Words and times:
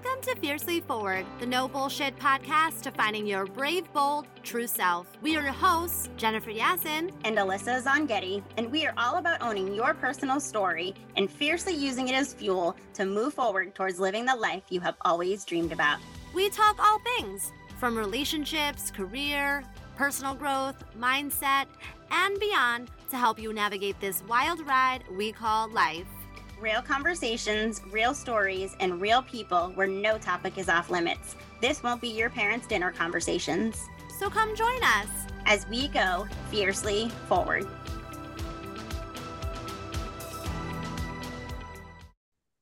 Welcome 0.00 0.22
to 0.32 0.36
Fiercely 0.36 0.80
Forward, 0.80 1.26
the 1.40 1.46
no 1.46 1.66
bullshit 1.66 2.16
podcast 2.20 2.82
to 2.82 2.92
finding 2.92 3.26
your 3.26 3.46
brave, 3.46 3.92
bold, 3.92 4.28
true 4.44 4.68
self. 4.68 5.08
We 5.22 5.36
are 5.36 5.42
your 5.42 5.50
hosts, 5.50 6.08
Jennifer 6.16 6.52
Yasin 6.52 7.10
and 7.24 7.36
Alyssa 7.36 7.82
Zongetti, 7.82 8.40
and 8.56 8.70
we 8.70 8.86
are 8.86 8.94
all 8.96 9.16
about 9.16 9.42
owning 9.42 9.74
your 9.74 9.94
personal 9.94 10.38
story 10.38 10.94
and 11.16 11.28
fiercely 11.28 11.74
using 11.74 12.06
it 12.06 12.14
as 12.14 12.32
fuel 12.32 12.76
to 12.94 13.06
move 13.06 13.34
forward 13.34 13.74
towards 13.74 13.98
living 13.98 14.24
the 14.24 14.36
life 14.36 14.62
you 14.70 14.78
have 14.78 14.94
always 15.00 15.44
dreamed 15.44 15.72
about. 15.72 15.98
We 16.32 16.48
talk 16.48 16.76
all 16.78 17.00
things 17.16 17.50
from 17.80 17.98
relationships, 17.98 18.92
career, 18.92 19.64
personal 19.96 20.34
growth, 20.34 20.76
mindset, 20.96 21.66
and 22.12 22.38
beyond 22.38 22.92
to 23.10 23.16
help 23.16 23.40
you 23.40 23.52
navigate 23.52 23.98
this 23.98 24.22
wild 24.28 24.64
ride 24.64 25.02
we 25.16 25.32
call 25.32 25.68
life. 25.68 26.06
Real 26.60 26.82
conversations, 26.82 27.80
real 27.92 28.12
stories, 28.12 28.74
and 28.80 29.00
real 29.00 29.22
people 29.22 29.70
where 29.76 29.86
no 29.86 30.18
topic 30.18 30.58
is 30.58 30.68
off 30.68 30.90
limits. 30.90 31.36
This 31.60 31.84
won't 31.84 32.00
be 32.00 32.08
your 32.08 32.30
parents' 32.30 32.66
dinner 32.66 32.90
conversations. 32.90 33.86
So 34.18 34.28
come 34.28 34.56
join 34.56 34.82
us 34.82 35.06
as 35.46 35.68
we 35.68 35.86
go 35.86 36.26
fiercely 36.50 37.10
forward. 37.28 37.64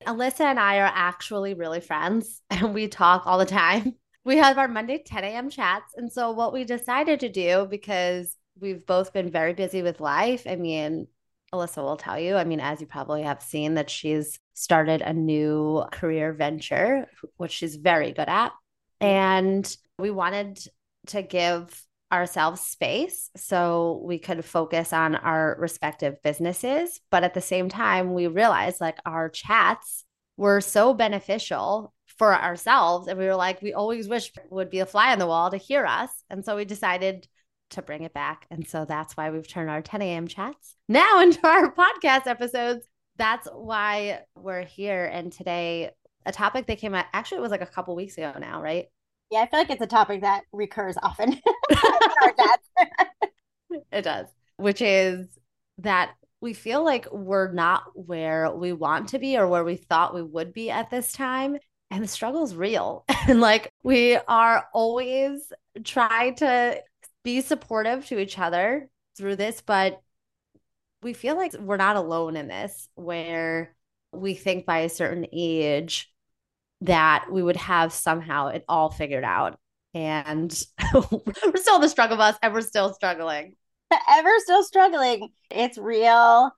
Alyssa 0.05 0.41
and 0.41 0.59
I 0.59 0.77
are 0.77 0.91
actually 0.93 1.55
really 1.55 1.81
friends 1.81 2.43
and 2.51 2.75
we 2.75 2.87
talk 2.87 3.25
all 3.25 3.39
the 3.39 3.45
time. 3.45 3.95
We 4.23 4.37
have 4.37 4.59
our 4.59 4.67
Monday 4.67 5.01
10 5.03 5.23
a.m. 5.23 5.49
chats. 5.49 5.93
And 5.95 6.11
so, 6.11 6.31
what 6.31 6.53
we 6.53 6.65
decided 6.65 7.21
to 7.21 7.29
do, 7.29 7.65
because 7.67 8.35
we've 8.59 8.85
both 8.85 9.11
been 9.11 9.31
very 9.31 9.53
busy 9.53 9.81
with 9.81 10.01
life, 10.01 10.45
I 10.45 10.55
mean, 10.55 11.07
Alyssa 11.53 11.77
will 11.77 11.97
tell 11.97 12.19
you, 12.19 12.35
I 12.35 12.43
mean, 12.43 12.59
as 12.59 12.81
you 12.81 12.87
probably 12.87 13.23
have 13.23 13.41
seen, 13.41 13.75
that 13.75 13.89
she's 13.89 14.39
started 14.53 15.01
a 15.01 15.13
new 15.13 15.83
career 15.91 16.33
venture, 16.33 17.07
which 17.37 17.51
she's 17.51 17.75
very 17.75 18.11
good 18.11 18.27
at. 18.27 18.51
Mm-hmm. 19.01 19.05
And 19.07 19.77
we 19.97 20.11
wanted 20.11 20.59
to 21.07 21.21
give 21.21 21.83
ourselves 22.11 22.61
space 22.61 23.29
so 23.35 24.01
we 24.03 24.17
could 24.17 24.43
focus 24.45 24.93
on 24.93 25.15
our 25.15 25.57
respective 25.59 26.21
businesses. 26.23 26.99
But 27.11 27.23
at 27.23 27.33
the 27.33 27.41
same 27.41 27.69
time, 27.69 28.13
we 28.13 28.27
realized 28.27 28.81
like 28.81 28.99
our 29.05 29.29
chats 29.29 30.05
were 30.37 30.61
so 30.61 30.93
beneficial 30.93 31.93
for 32.17 32.33
ourselves. 32.33 33.07
And 33.07 33.19
we 33.19 33.25
were 33.25 33.35
like, 33.35 33.61
we 33.61 33.73
always 33.73 34.07
wish 34.07 34.31
would 34.49 34.69
be 34.69 34.79
a 34.79 34.85
fly 34.85 35.11
on 35.11 35.19
the 35.19 35.27
wall 35.27 35.51
to 35.51 35.57
hear 35.57 35.85
us. 35.85 36.09
And 36.29 36.43
so 36.43 36.55
we 36.55 36.65
decided 36.65 37.27
to 37.71 37.81
bring 37.81 38.03
it 38.03 38.13
back. 38.13 38.45
And 38.49 38.67
so 38.67 38.85
that's 38.85 39.15
why 39.15 39.29
we've 39.29 39.47
turned 39.47 39.69
our 39.69 39.81
10 39.81 40.01
a.m. 40.01 40.27
chats 40.27 40.75
now 40.87 41.19
into 41.21 41.45
our 41.47 41.73
podcast 41.73 42.27
episodes. 42.27 42.85
That's 43.17 43.47
why 43.53 44.21
we're 44.35 44.63
here. 44.63 45.05
And 45.05 45.31
today, 45.31 45.91
a 46.25 46.31
topic 46.31 46.67
that 46.67 46.77
came 46.77 46.93
out 46.93 47.05
actually, 47.13 47.39
it 47.39 47.41
was 47.41 47.51
like 47.51 47.61
a 47.61 47.65
couple 47.65 47.95
weeks 47.95 48.17
ago 48.17 48.33
now, 48.39 48.61
right? 48.61 48.85
Yeah, 49.31 49.39
I 49.39 49.47
feel 49.47 49.59
like 49.59 49.69
it's 49.69 49.81
a 49.81 49.87
topic 49.87 50.21
that 50.21 50.43
recurs 50.51 50.95
often. 51.01 51.39
it 53.91 54.03
does, 54.03 54.27
which 54.57 54.81
is 54.81 55.27
that 55.79 56.11
we 56.39 56.53
feel 56.53 56.83
like 56.83 57.11
we're 57.11 57.51
not 57.51 57.83
where 57.95 58.51
we 58.51 58.73
want 58.73 59.09
to 59.09 59.19
be 59.19 59.37
or 59.37 59.47
where 59.47 59.63
we 59.63 59.75
thought 59.75 60.13
we 60.13 60.21
would 60.21 60.53
be 60.53 60.69
at 60.69 60.89
this 60.89 61.11
time. 61.11 61.57
And 61.89 62.03
the 62.03 62.07
struggle 62.07 62.43
is 62.43 62.55
real. 62.55 63.05
and 63.27 63.41
like 63.41 63.73
we 63.83 64.17
are 64.27 64.65
always 64.73 65.51
trying 65.83 66.35
to 66.35 66.81
be 67.27 67.41
supportive 67.41 68.05
to 68.05 68.17
each 68.17 68.39
other 68.39 68.89
through 69.17 69.35
this, 69.35 69.59
but 69.59 70.01
we 71.03 71.11
feel 71.11 71.35
like 71.35 71.51
we're 71.59 71.75
not 71.75 71.97
alone 71.97 72.37
in 72.37 72.47
this, 72.47 72.87
where 72.95 73.75
we 74.13 74.33
think 74.33 74.65
by 74.65 74.79
a 74.79 74.89
certain 74.89 75.27
age 75.33 76.09
that 76.79 77.25
we 77.29 77.43
would 77.43 77.57
have 77.57 77.91
somehow 77.91 78.47
it 78.47 78.63
all 78.69 78.89
figured 78.89 79.25
out. 79.25 79.59
And 79.93 80.57
we're 80.93 81.57
still 81.57 81.79
the 81.79 81.89
struggle 81.89 82.15
bus 82.15 82.37
and 82.41 82.53
we're 82.53 82.61
still 82.61 82.93
struggling. 82.93 83.55
Ever 84.09 84.29
still 84.37 84.63
struggling. 84.63 85.27
It's 85.51 85.77
real, 85.77 86.51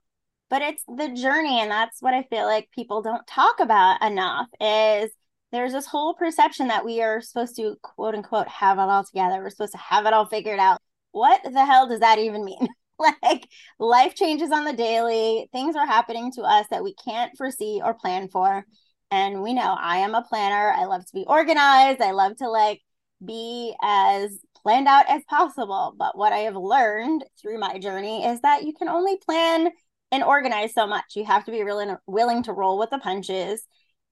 but 0.50 0.62
it's 0.62 0.84
the 0.86 1.08
journey. 1.08 1.60
And 1.60 1.72
that's 1.72 2.00
what 2.00 2.14
I 2.14 2.22
feel 2.30 2.44
like 2.44 2.70
people 2.70 3.02
don't 3.02 3.26
talk 3.26 3.58
about 3.58 4.04
enough 4.04 4.46
is 4.60 5.10
there's 5.52 5.72
this 5.72 5.86
whole 5.86 6.14
perception 6.14 6.68
that 6.68 6.84
we 6.84 7.02
are 7.02 7.20
supposed 7.20 7.56
to 7.56 7.76
quote 7.82 8.14
unquote 8.14 8.48
have 8.48 8.78
it 8.78 8.82
all 8.82 9.04
together. 9.04 9.40
We're 9.42 9.50
supposed 9.50 9.72
to 9.72 9.78
have 9.78 10.06
it 10.06 10.12
all 10.12 10.26
figured 10.26 10.60
out. 10.60 10.80
What 11.12 11.42
the 11.42 11.64
hell 11.64 11.88
does 11.88 12.00
that 12.00 12.18
even 12.18 12.44
mean? 12.44 12.68
like 13.22 13.48
life 13.78 14.14
changes 14.14 14.50
on 14.52 14.64
the 14.64 14.72
daily, 14.72 15.48
things 15.52 15.74
are 15.74 15.86
happening 15.86 16.30
to 16.32 16.42
us 16.42 16.66
that 16.70 16.84
we 16.84 16.94
can't 16.94 17.36
foresee 17.36 17.80
or 17.82 17.94
plan 17.94 18.28
for. 18.28 18.64
And 19.10 19.42
we 19.42 19.54
know 19.54 19.76
I 19.78 19.98
am 19.98 20.14
a 20.14 20.22
planner. 20.22 20.72
I 20.72 20.84
love 20.84 21.04
to 21.04 21.12
be 21.12 21.24
organized. 21.26 22.00
I 22.00 22.12
love 22.12 22.36
to 22.36 22.48
like 22.48 22.80
be 23.24 23.74
as 23.82 24.38
planned 24.62 24.86
out 24.86 25.06
as 25.08 25.22
possible. 25.28 25.94
But 25.98 26.16
what 26.16 26.32
I 26.32 26.40
have 26.40 26.56
learned 26.56 27.24
through 27.40 27.58
my 27.58 27.78
journey 27.78 28.24
is 28.24 28.40
that 28.42 28.62
you 28.64 28.72
can 28.72 28.88
only 28.88 29.16
plan 29.16 29.70
and 30.12 30.22
organize 30.22 30.74
so 30.74 30.86
much. 30.86 31.16
You 31.16 31.24
have 31.24 31.44
to 31.46 31.50
be 31.50 31.62
really 31.62 31.86
willing 32.06 32.44
to 32.44 32.52
roll 32.52 32.78
with 32.78 32.90
the 32.90 32.98
punches 32.98 33.62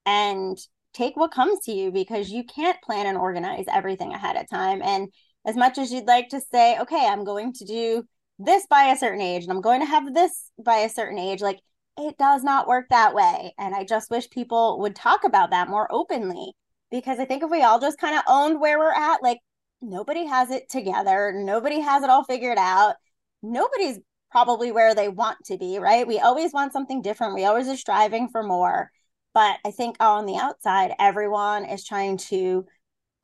and 0.07 0.59
take 0.99 1.17
what 1.17 1.31
comes 1.31 1.61
to 1.61 1.73
you 1.73 1.91
because 1.93 2.31
you 2.31 2.45
can't 2.45 2.81
plan 2.83 3.07
and 3.07 3.17
organize 3.17 3.67
everything 3.73 4.13
ahead 4.13 4.37
of 4.37 4.49
time. 4.51 4.83
And 4.83 5.09
as 5.47 5.57
much 5.57 5.79
as 5.79 5.93
you'd 5.93 6.07
like 6.07 6.29
to 6.31 6.41
say, 6.41 6.79
okay, 6.79 7.07
I'm 7.07 7.25
going 7.25 7.53
to 7.55 7.65
do 7.65 8.05
this 8.39 8.67
by 8.69 8.85
a 8.85 8.97
certain 8.97 9.21
age 9.21 9.45
and 9.45 9.53
I'm 9.53 9.61
going 9.61 9.81
to 9.81 9.87
have 9.87 10.13
this 10.13 10.51
by 10.63 10.79
a 10.79 10.89
certain 10.89 11.19
age, 11.19 11.41
like 11.41 11.61
it 11.97 12.19
does 12.19 12.43
not 12.43 12.69
work 12.69 12.87
that 12.91 13.15
way. 13.15 13.55
And 13.59 13.75
I 13.75 13.85
just 13.85 14.11
wish 14.11 14.29
people 14.31 14.81
would 14.81 14.95
talk 14.95 15.25
about 15.25 15.51
that 15.51 15.69
more 15.69 15.89
openly 15.91 16.53
because 16.91 17.19
I 17.19 17.25
think 17.25 17.43
if 17.43 17.51
we 17.51 17.63
all 17.63 17.81
just 17.81 17.99
kind 17.99 18.17
of 18.17 18.23
owned 18.29 18.61
where 18.61 18.79
we're 18.79 18.93
at, 18.93 19.23
like 19.23 19.39
nobody 19.81 20.27
has 20.27 20.51
it 20.51 20.69
together, 20.69 21.33
nobody 21.35 21.81
has 21.81 22.03
it 22.03 22.11
all 22.11 22.25
figured 22.25 22.59
out, 22.59 22.97
nobody's 23.43 23.99
probably 24.31 24.73
where 24.73 24.95
they 24.95 25.09
want 25.09 25.39
to 25.47 25.57
be, 25.57 25.79
right? 25.79 26.07
We 26.07 26.19
always 26.19 26.53
want 26.53 26.73
something 26.73 27.03
different. 27.03 27.35
We 27.35 27.45
always 27.45 27.69
are 27.69 27.77
striving 27.77 28.29
for 28.29 28.43
more. 28.43 28.91
But 29.35 29.59
I 29.65 29.71
think 29.71 29.97
on 30.01 30.27
the 30.27 30.37
outside, 30.37 30.95
everyone 30.99 31.65
is 31.65 31.85
trying 31.85 32.17
to 32.29 32.67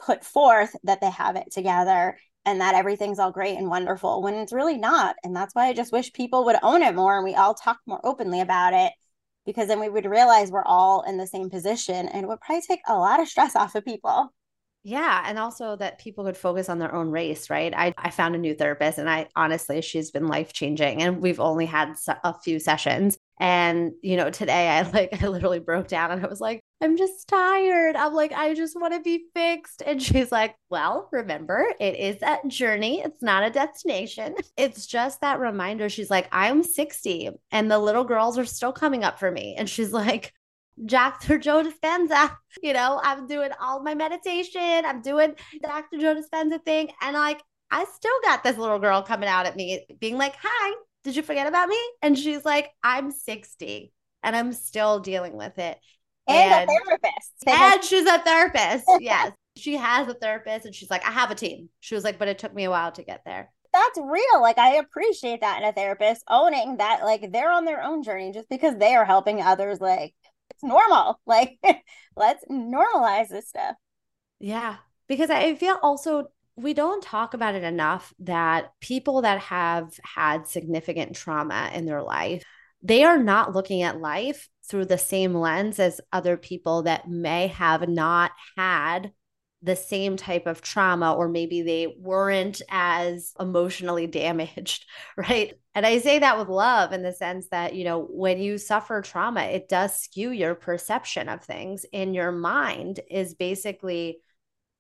put 0.04 0.25
forth 0.25 0.75
that 0.84 1.00
they 1.00 1.10
have 1.10 1.37
it 1.37 1.50
together 1.50 2.16
and 2.44 2.60
that 2.60 2.75
everything's 2.75 3.19
all 3.19 3.32
great 3.32 3.56
and 3.56 3.69
wonderful 3.69 4.22
when 4.22 4.34
it's 4.34 4.53
really 4.53 4.76
not. 4.76 5.16
And 5.25 5.34
that's 5.34 5.54
why 5.54 5.66
I 5.66 5.72
just 5.72 5.93
wish 5.93 6.12
people 6.12 6.44
would 6.44 6.56
own 6.62 6.82
it 6.82 6.94
more 6.94 7.16
and 7.16 7.25
we 7.25 7.34
all 7.34 7.54
talk 7.54 7.78
more 7.87 8.00
openly 8.04 8.41
about 8.41 8.75
it 8.75 8.93
because 9.47 9.69
then 9.69 9.81
we 9.81 9.88
would 9.88 10.04
realize 10.04 10.50
we're 10.50 10.64
all 10.64 11.03
in 11.03 11.16
the 11.16 11.26
same 11.26 11.50
position 11.50 12.09
and 12.09 12.25
it 12.25 12.28
would 12.28 12.41
probably 12.41 12.62
take 12.62 12.81
a 12.87 12.97
lot 12.97 13.20
of 13.20 13.28
stress 13.28 13.56
off 13.56 13.75
of 13.75 13.84
people. 13.84 14.32
Yeah. 14.82 15.22
And 15.26 15.38
also 15.38 15.76
that 15.76 15.98
people 15.98 16.25
could 16.25 16.37
focus 16.37 16.69
on 16.69 16.78
their 16.78 16.94
own 16.94 17.10
race, 17.10 17.48
right? 17.48 17.72
I, 17.75 17.94
I 17.97 18.10
found 18.10 18.34
a 18.34 18.38
new 18.38 18.54
therapist 18.54 18.98
and 18.98 19.09
I 19.09 19.28
honestly, 19.34 19.81
she's 19.81 20.10
been 20.10 20.28
life 20.28 20.53
changing. 20.53 21.03
And 21.03 21.22
we've 21.22 21.41
only 21.41 21.64
had 21.64 21.94
a 22.22 22.38
few 22.41 22.59
sessions. 22.59 23.16
And, 23.41 23.93
you 24.03 24.17
know, 24.17 24.31
today 24.31 24.69
I 24.69 24.83
like, 24.91 25.22
I 25.22 25.28
literally 25.28 25.59
broke 25.59 25.89
down 25.89 26.11
and 26.11 26.25
I 26.25 26.28
was 26.28 26.41
like, 26.41 26.62
I'm 26.81 26.97
just 26.97 27.28
tired. 27.28 27.97
I'm 27.97 28.15
like, 28.15 28.33
I 28.33 28.55
just 28.55 28.78
want 28.78 28.95
to 28.95 29.00
be 29.00 29.25
fixed. 29.34 29.83
And 29.84 30.03
she's 30.03 30.31
like, 30.31 30.55
Well, 30.71 31.09
remember, 31.12 31.67
it 31.81 31.97
is 31.99 32.23
a 32.23 32.39
journey. 32.47 33.00
It's 33.00 33.23
not 33.23 33.44
a 33.44 33.50
destination. 33.50 34.34
It's 34.56 34.87
just 34.87 35.21
that 35.21 35.41
reminder. 35.41 35.89
She's 35.89 36.11
like, 36.11 36.28
I'm 36.31 36.62
60 36.62 37.31
and 37.50 37.71
the 37.71 37.78
little 37.78 38.05
girls 38.05 38.39
are 38.39 38.44
still 38.44 38.73
coming 38.73 39.03
up 39.03 39.19
for 39.19 39.31
me. 39.31 39.56
And 39.59 39.69
she's 39.69 39.93
like, 40.05 40.33
Dr. 40.84 41.39
Joe 41.39 41.62
Dispenza. 41.62 42.37
You 42.62 42.73
know, 42.73 43.00
I'm 43.03 43.27
doing 43.27 43.50
all 43.61 43.83
my 43.83 43.94
meditation. 43.94 44.84
I'm 44.84 45.03
doing 45.03 45.34
Dr. 45.62 45.99
Joe 45.99 46.15
Dispenza 46.15 46.62
thing. 46.65 46.91
And 47.00 47.15
like, 47.15 47.41
I 47.71 47.84
still 47.94 48.19
got 48.23 48.43
this 48.44 48.59
little 48.59 48.78
girl 48.78 49.03
coming 49.03 49.28
out 49.28 49.47
at 49.47 49.56
me 49.56 49.87
being 49.99 50.17
like, 50.19 50.34
Hi, 50.43 50.75
did 51.04 51.16
you 51.16 51.22
forget 51.22 51.47
about 51.47 51.69
me? 51.69 51.78
And 52.03 52.19
she's 52.19 52.44
like, 52.44 52.70
I'm 52.82 53.10
60 53.10 53.92
and 54.22 54.37
I'm 54.37 54.53
still 54.53 55.00
dealing 55.00 55.37
with 55.37 55.58
it. 55.58 55.79
And, 56.26 56.52
and 56.52 56.70
a 56.70 56.73
therapist. 56.73 57.32
And 57.46 57.84
she's 57.84 58.06
a 58.06 58.19
therapist. 58.19 58.87
yes. 59.00 59.32
She 59.56 59.76
has 59.76 60.08
a 60.08 60.14
therapist 60.14 60.67
and 60.67 60.75
she's 60.75 60.90
like, 60.90 61.06
I 61.06 61.12
have 61.12 61.31
a 61.31 61.34
team. 61.34 61.69
She 61.81 61.94
was 61.94 62.02
like, 62.02 62.19
but 62.19 62.29
it 62.29 62.38
took 62.38 62.55
me 62.55 62.64
a 62.64 62.70
while 62.70 62.93
to 62.93 63.05
get 63.05 63.23
there 63.25 63.50
that's 63.75 63.99
real. 63.99 64.40
Like 64.40 64.56
I 64.56 64.76
appreciate 64.76 65.40
that 65.40 65.61
in 65.61 65.69
a 65.69 65.73
therapist 65.73 66.23
owning 66.31 66.76
that 66.76 67.02
like 67.02 67.32
they're 67.32 67.50
on 67.50 67.64
their 67.64 67.82
own 67.82 68.05
journey 68.05 68.31
just 68.32 68.49
because 68.49 68.76
they 68.79 68.94
are 68.94 69.05
helping 69.05 69.43
others 69.43 69.81
like 69.81 70.14
it's 70.50 70.62
normal. 70.62 71.20
Like, 71.26 71.58
let's 72.17 72.44
normalize 72.50 73.29
this 73.29 73.49
stuff. 73.49 73.75
Yeah. 74.38 74.76
Because 75.08 75.31
I 75.31 75.55
feel 75.56 75.79
also 75.82 76.26
we 76.56 76.75
don't 76.75 77.03
talk 77.03 77.35
about 77.35 77.55
it 77.55 77.65
enough 77.65 78.12
that 78.21 78.71
people 78.81 79.23
that 79.23 79.41
have 79.41 79.93
had 80.03 80.47
significant 80.47 81.17
trauma 81.17 81.71
in 81.75 81.85
their 81.85 82.03
life, 82.03 82.45
they 82.83 83.03
are 83.05 83.19
not 83.19 83.55
looking 83.55 83.83
at 83.83 84.01
life 84.01 84.49
through 84.69 84.85
the 84.85 84.99
same 84.99 85.35
lens 85.35 85.79
as 85.79 86.01
other 86.12 86.37
people 86.37 86.83
that 86.83 87.09
may 87.09 87.49
have 87.49 87.89
not 87.89 88.31
had 88.56 89.12
the 89.62 89.75
same 89.75 90.17
type 90.17 90.47
of 90.47 90.61
trauma, 90.61 91.15
or 91.15 91.27
maybe 91.27 91.62
they 91.62 91.97
weren't 91.99 92.61
as 92.69 93.33
emotionally 93.41 94.06
damaged, 94.09 94.85
right? 95.17 95.55
And 95.75 95.87
I 95.87 95.99
say 95.99 96.19
that 96.19 96.39
with 96.39 96.49
love 96.49 96.93
in 96.93 97.03
the 97.03 97.12
sense 97.12 97.49
that, 97.49 97.75
you 97.75 97.85
know, 97.85 98.03
when 98.03 98.39
you 98.39 98.59
suffer 98.59 99.01
trauma, 99.01 99.43
it 99.43 99.69
does 99.69 99.99
skew 99.99 100.31
your 100.31 100.55
perception 100.55 101.29
of 101.31 101.43
things, 101.43 101.87
and 101.93 102.15
your 102.15 102.31
mind 102.31 103.01
is 103.11 103.35
basically 103.35 104.19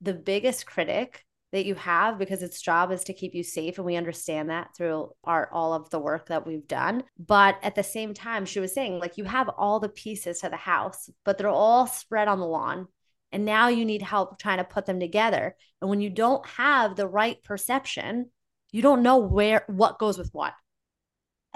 the 0.02 0.14
biggest 0.14 0.66
critic 0.66 1.24
that 1.54 1.66
you 1.66 1.76
have 1.76 2.18
because 2.18 2.42
its 2.42 2.60
job 2.60 2.90
is 2.90 3.04
to 3.04 3.14
keep 3.14 3.32
you 3.32 3.44
safe 3.44 3.78
and 3.78 3.86
we 3.86 3.94
understand 3.94 4.50
that 4.50 4.74
through 4.76 5.08
our 5.22 5.48
all 5.52 5.72
of 5.72 5.88
the 5.90 6.00
work 6.00 6.26
that 6.26 6.44
we've 6.44 6.66
done 6.66 7.04
but 7.16 7.56
at 7.62 7.76
the 7.76 7.82
same 7.82 8.12
time 8.12 8.44
she 8.44 8.58
was 8.58 8.74
saying 8.74 8.98
like 8.98 9.16
you 9.16 9.22
have 9.22 9.48
all 9.50 9.78
the 9.78 9.88
pieces 9.88 10.40
to 10.40 10.48
the 10.48 10.56
house 10.56 11.08
but 11.24 11.38
they're 11.38 11.48
all 11.48 11.86
spread 11.86 12.26
on 12.26 12.40
the 12.40 12.44
lawn 12.44 12.88
and 13.30 13.44
now 13.44 13.68
you 13.68 13.84
need 13.84 14.02
help 14.02 14.36
trying 14.36 14.58
to 14.58 14.64
put 14.64 14.84
them 14.84 14.98
together 14.98 15.54
and 15.80 15.88
when 15.88 16.00
you 16.00 16.10
don't 16.10 16.44
have 16.44 16.96
the 16.96 17.06
right 17.06 17.40
perception 17.44 18.28
you 18.72 18.82
don't 18.82 19.04
know 19.04 19.18
where 19.18 19.62
what 19.68 20.00
goes 20.00 20.18
with 20.18 20.30
what 20.32 20.54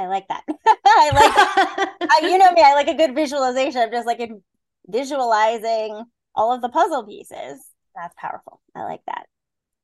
I 0.00 0.06
like 0.06 0.28
that. 0.28 0.44
I 0.86 1.10
like, 1.12 1.32
I, 1.36 2.20
uh, 2.22 2.26
you 2.28 2.38
know 2.38 2.52
me, 2.52 2.62
I 2.64 2.74
like 2.74 2.86
a 2.86 2.94
good 2.94 3.16
visualization. 3.16 3.80
I'm 3.80 3.90
just 3.90 4.06
like 4.06 4.20
in 4.20 4.44
visualizing 4.86 6.04
all 6.36 6.54
of 6.54 6.62
the 6.62 6.68
puzzle 6.68 7.04
pieces. 7.04 7.66
That's 7.96 8.14
powerful. 8.16 8.60
I 8.76 8.84
like 8.84 9.00
that 9.08 9.26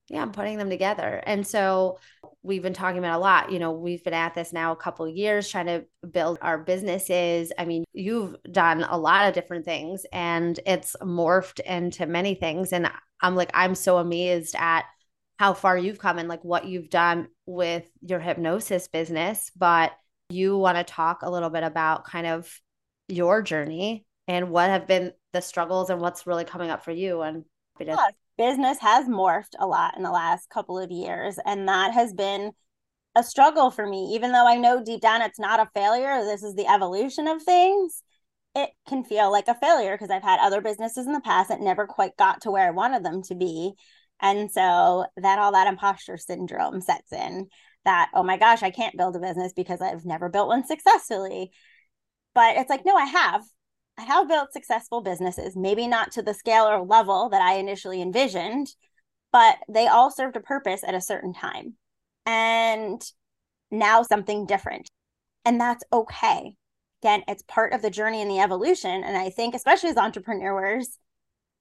yeah 0.09 0.23
i'm 0.23 0.33
putting 0.33 0.59
them 0.59 0.71
together. 0.71 1.23
And 1.27 1.47
so 1.47 1.99
we've 2.43 2.62
been 2.62 2.75
talking 2.75 2.99
about 2.99 3.17
a 3.17 3.23
lot 3.23 3.53
you 3.53 3.59
know 3.59 3.73
we've 3.73 4.05
been 4.05 4.15
at 4.15 4.35
this 4.35 4.53
now 4.53 4.73
a 4.73 4.77
couple 4.77 5.09
years 5.09 5.49
trying 5.49 5.67
to 5.67 5.85
build 6.11 6.39
our 6.43 6.59
businesses. 6.59 7.53
I 7.59 7.65
mean 7.65 7.85
you've 7.93 8.37
done 8.51 8.83
a 8.83 8.99
lot 8.99 9.29
of 9.29 9.35
different 9.35 9.65
things 9.65 10.05
and 10.12 10.59
it's 10.67 10.97
morphed 11.01 11.61
into 11.61 12.06
many 12.06 12.35
things. 12.35 12.73
And 12.73 12.91
i'm 13.21 13.35
like 13.35 13.51
i'm 13.55 13.75
so 13.75 13.99
amazed 13.99 14.55
at 14.59 14.85
how 15.39 15.53
far 15.53 15.77
you've 15.77 15.99
come 15.99 16.19
and 16.19 16.29
like 16.29 16.45
what 16.45 16.67
you've 16.67 16.91
done 16.91 17.29
with 17.47 17.91
your 18.03 18.21
hypnosis 18.21 18.89
business. 18.89 19.50
But 19.57 19.93
you 20.31 20.57
want 20.57 20.79
to 20.79 20.85
talk 20.85 21.23
a 21.23 21.31
little 21.31 21.50
bit 21.50 21.65
about 21.65 22.05
kind 22.05 22.27
of 22.27 22.61
your 23.09 23.43
journey 23.43 24.07
and 24.29 24.50
what 24.50 24.71
have 24.71 24.87
been 24.87 25.12
the 25.33 25.43
struggles 25.43 25.91
and 25.91 26.00
what's 26.00 26.27
really 26.27 26.45
coming 26.45 26.71
up 26.71 26.85
for 26.85 26.93
you 26.93 27.21
and 27.23 27.45
yeah, 27.81 27.97
business 28.37 28.79
has 28.81 29.07
morphed 29.07 29.55
a 29.59 29.67
lot 29.67 29.97
in 29.97 30.03
the 30.03 30.11
last 30.11 30.51
couple 30.51 30.79
of 30.79 30.91
years 30.91 31.39
and 31.45 31.69
that 31.69 31.93
has 31.93 32.13
been 32.13 32.53
a 33.17 33.23
struggle 33.23 33.71
for 33.71 33.87
me. 33.87 34.13
Even 34.15 34.33
though 34.33 34.47
i 34.47 34.57
know 34.57 34.83
deep 34.83 35.01
down 35.01 35.23
it's 35.23 35.39
not 35.39 35.61
a 35.61 35.71
failure 35.75 36.25
this 36.25 36.43
is 36.43 36.55
the 36.55 36.67
evolution 36.67 37.29
of 37.29 37.43
things 37.43 38.03
it 38.55 38.71
can 38.89 39.05
feel 39.05 39.31
like 39.33 39.49
a 39.49 39.55
failure 39.55 39.93
because 39.93 40.11
i've 40.11 40.23
had 40.23 40.41
other 40.41 40.61
businesses 40.61 41.07
in 41.07 41.13
the 41.13 41.21
past 41.21 41.49
that 41.49 41.61
never 41.61 41.87
quite 41.87 42.17
got 42.17 42.41
to 42.43 42.51
where 42.51 42.67
i 42.67 42.71
wanted 42.71 43.05
them 43.05 43.23
to 43.23 43.35
be. 43.35 43.73
And 44.21 44.51
so 44.51 45.07
that 45.17 45.39
all 45.39 45.53
that 45.53 45.67
imposter 45.67 46.17
syndrome 46.17 46.81
sets 46.81 47.13
in 47.13 47.49
that 47.85 48.11
oh 48.15 48.23
my 48.23 48.37
gosh 48.39 48.63
i 48.63 48.71
can't 48.71 48.97
build 48.97 49.17
a 49.17 49.21
business 49.21 49.53
because 49.53 49.81
i've 49.81 50.05
never 50.05 50.29
built 50.29 50.49
one 50.49 50.67
successfully. 50.67 51.51
But 52.35 52.57
it's 52.57 52.71
like 52.71 52.85
no 52.85 52.97
i 52.97 53.05
have 53.05 53.43
I 53.96 54.02
have 54.02 54.29
built 54.29 54.52
successful 54.52 55.02
businesses, 55.02 55.56
maybe 55.56 55.87
not 55.87 56.12
to 56.12 56.23
the 56.23 56.35
scale 56.35 56.64
or 56.64 56.85
level 56.85 57.29
that 57.29 57.43
I 57.43 57.55
initially 57.55 58.02
envisioned, 58.02 58.75
but 59.32 59.56
they 59.69 59.87
all 59.87 60.11
served 60.11 60.37
a 60.37 60.41
purpose 60.41 60.82
at 60.85 60.94
a 60.94 61.00
certain 61.00 61.32
time. 61.32 61.75
And 62.26 63.02
now 63.70 64.02
something 64.02 64.46
different. 64.46 64.91
And 65.44 65.61
that's 65.61 65.85
okay. 65.93 66.56
Again, 67.02 67.23
it's 67.29 67.43
part 67.43 67.73
of 67.73 67.82
the 67.82 67.91
journey 67.91 68.23
and 68.23 68.31
the 68.31 68.41
evolution. 68.41 69.05
And 69.05 69.17
I 69.17 69.31
think, 69.31 69.55
especially 69.55 69.91
as 69.91 69.97
entrepreneurs, 69.97 70.99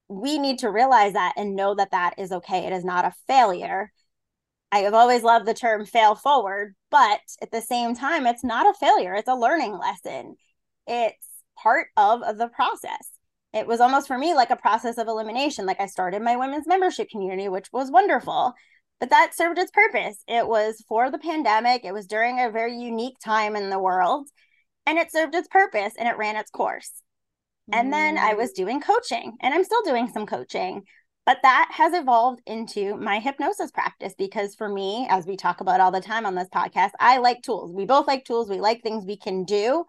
we 0.07 0.37
need 0.39 0.59
to 0.59 0.71
realize 0.71 1.13
that 1.13 1.33
and 1.37 1.55
know 1.55 1.75
that 1.75 1.91
that 1.91 2.15
is 2.17 2.31
okay. 2.31 2.65
It 2.65 2.73
is 2.73 2.85
not 2.85 3.05
a 3.05 3.13
failure. 3.27 3.91
I 4.71 4.79
have 4.79 4.93
always 4.93 5.23
loved 5.23 5.45
the 5.45 5.53
term 5.53 5.85
fail 5.85 6.15
forward, 6.15 6.75
but 6.89 7.19
at 7.41 7.51
the 7.51 7.61
same 7.61 7.95
time, 7.95 8.25
it's 8.25 8.43
not 8.43 8.67
a 8.67 8.73
failure. 8.79 9.13
It's 9.13 9.27
a 9.27 9.35
learning 9.35 9.77
lesson. 9.77 10.35
It's 10.87 11.27
part 11.55 11.87
of 11.97 12.21
the 12.37 12.47
process. 12.47 13.09
It 13.53 13.67
was 13.67 13.79
almost 13.79 14.07
for 14.07 14.17
me 14.17 14.33
like 14.33 14.49
a 14.49 14.55
process 14.55 14.97
of 14.97 15.07
elimination. 15.07 15.65
Like 15.65 15.79
I 15.79 15.85
started 15.85 16.21
my 16.21 16.35
women's 16.35 16.67
membership 16.67 17.09
community, 17.09 17.49
which 17.49 17.71
was 17.71 17.91
wonderful, 17.91 18.53
but 18.99 19.09
that 19.11 19.35
served 19.35 19.59
its 19.59 19.71
purpose. 19.71 20.23
It 20.27 20.47
was 20.47 20.83
for 20.87 21.11
the 21.11 21.19
pandemic, 21.19 21.85
it 21.85 21.93
was 21.93 22.07
during 22.07 22.39
a 22.39 22.49
very 22.49 22.75
unique 22.75 23.17
time 23.23 23.55
in 23.55 23.69
the 23.69 23.79
world, 23.79 24.27
and 24.85 24.97
it 24.97 25.11
served 25.11 25.35
its 25.35 25.47
purpose 25.47 25.93
and 25.97 26.07
it 26.07 26.17
ran 26.17 26.35
its 26.35 26.49
course. 26.49 26.91
And 27.71 27.93
then 27.93 28.17
I 28.17 28.33
was 28.33 28.51
mm. 28.51 28.55
doing 28.55 28.81
coaching, 28.81 29.37
and 29.39 29.53
I'm 29.53 29.63
still 29.63 29.83
doing 29.83 30.09
some 30.09 30.25
coaching, 30.25 30.83
but 31.25 31.37
that 31.43 31.69
has 31.71 31.93
evolved 31.93 32.41
into 32.45 32.97
my 32.97 33.19
hypnosis 33.19 33.71
practice 33.71 34.13
because 34.17 34.55
for 34.55 34.67
me, 34.67 35.07
as 35.09 35.25
we 35.25 35.37
talk 35.37 35.61
about 35.61 35.79
all 35.79 35.91
the 35.91 36.01
time 36.01 36.25
on 36.25 36.35
this 36.35 36.49
podcast, 36.53 36.91
I 36.99 37.19
like 37.19 37.41
tools. 37.41 37.71
We 37.71 37.85
both 37.85 38.07
like 38.07 38.25
tools, 38.25 38.49
we 38.49 38.59
like 38.59 38.81
things 38.81 39.05
we 39.05 39.17
can 39.17 39.45
do 39.45 39.85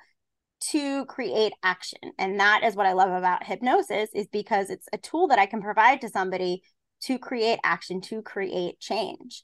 to 0.70 1.04
create 1.06 1.52
action. 1.62 2.12
And 2.18 2.40
that 2.40 2.62
is 2.64 2.74
what 2.74 2.86
I 2.86 2.92
love 2.92 3.10
about 3.10 3.44
hypnosis 3.44 4.10
is 4.14 4.26
because 4.28 4.70
it's 4.70 4.88
a 4.92 4.98
tool 4.98 5.28
that 5.28 5.38
I 5.38 5.46
can 5.46 5.60
provide 5.60 6.00
to 6.00 6.08
somebody 6.08 6.62
to 7.02 7.18
create 7.18 7.58
action, 7.64 8.00
to 8.02 8.22
create 8.22 8.80
change. 8.80 9.42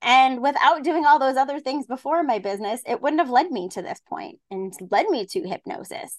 And 0.00 0.42
without 0.42 0.82
doing 0.82 1.06
all 1.06 1.18
those 1.18 1.36
other 1.36 1.60
things 1.60 1.86
before 1.86 2.22
my 2.22 2.38
business, 2.38 2.82
it 2.86 3.00
wouldn't 3.00 3.20
have 3.20 3.30
led 3.30 3.50
me 3.50 3.68
to 3.70 3.82
this 3.82 4.00
point 4.08 4.38
and 4.50 4.72
led 4.90 5.08
me 5.08 5.26
to 5.26 5.48
hypnosis. 5.48 6.18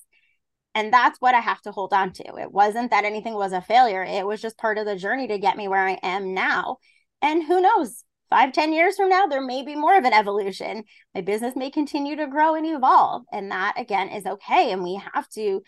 And 0.76 0.92
that's 0.92 1.20
what 1.20 1.36
I 1.36 1.40
have 1.40 1.62
to 1.62 1.72
hold 1.72 1.94
on 1.94 2.14
to. 2.14 2.38
It 2.38 2.52
wasn't 2.52 2.92
that 2.92 3.06
anything 3.06 3.36
was 3.36 3.52
a 3.52 3.62
failure, 3.62 4.04
it 4.04 4.26
was 4.26 4.42
just 4.42 4.58
part 4.58 4.78
of 4.78 4.86
the 4.86 4.96
journey 4.96 5.28
to 5.28 5.38
get 5.38 5.58
me 5.58 5.68
where 5.68 5.86
I 5.86 6.00
am 6.02 6.34
now. 6.34 6.78
And 7.22 7.44
who 7.44 7.62
knows, 7.62 8.04
five, 8.34 8.52
ten 8.52 8.74
years 8.74 8.96
from 8.96 9.10
now, 9.10 9.28
there 9.28 9.46
may 9.46 9.64
be 9.64 9.76
more 9.76 9.96
of 9.96 10.06
an 10.06 10.14
evolution. 10.14 10.86
My 11.14 11.22
business 11.22 11.56
may 11.56 11.70
continue 11.70 12.16
to 12.16 12.26
grow 12.26 12.56
and 12.56 12.66
evolve. 12.66 13.26
And 13.32 13.52
that, 13.52 13.76
again, 13.78 14.10
is 14.10 14.26
okay. 14.26 14.72
And 14.72 14.84
we 14.84 15.00
have 15.14 15.30
to 15.36 15.62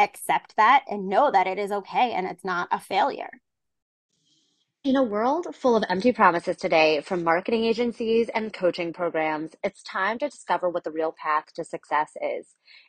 accept 0.00 0.56
that 0.56 0.82
and 0.88 1.08
know 1.08 1.30
that 1.30 1.46
it 1.46 1.60
is 1.60 1.70
okay 1.70 2.10
and 2.12 2.26
it's 2.26 2.44
not 2.44 2.66
a 2.72 2.80
failure. 2.80 3.30
In 4.82 4.96
a 4.96 5.02
world 5.04 5.54
full 5.54 5.76
of 5.76 5.84
empty 5.88 6.12
promises 6.12 6.56
today 6.56 7.02
from 7.02 7.22
marketing 7.22 7.64
agencies 7.64 8.28
and 8.34 8.52
coaching 8.52 8.92
programs, 8.92 9.52
it's 9.62 9.82
time 9.84 10.18
to 10.18 10.28
discover 10.28 10.68
what 10.68 10.82
the 10.82 10.90
real 10.90 11.14
path 11.22 11.44
to 11.54 11.64
success 11.64 12.10
is. 12.20 12.46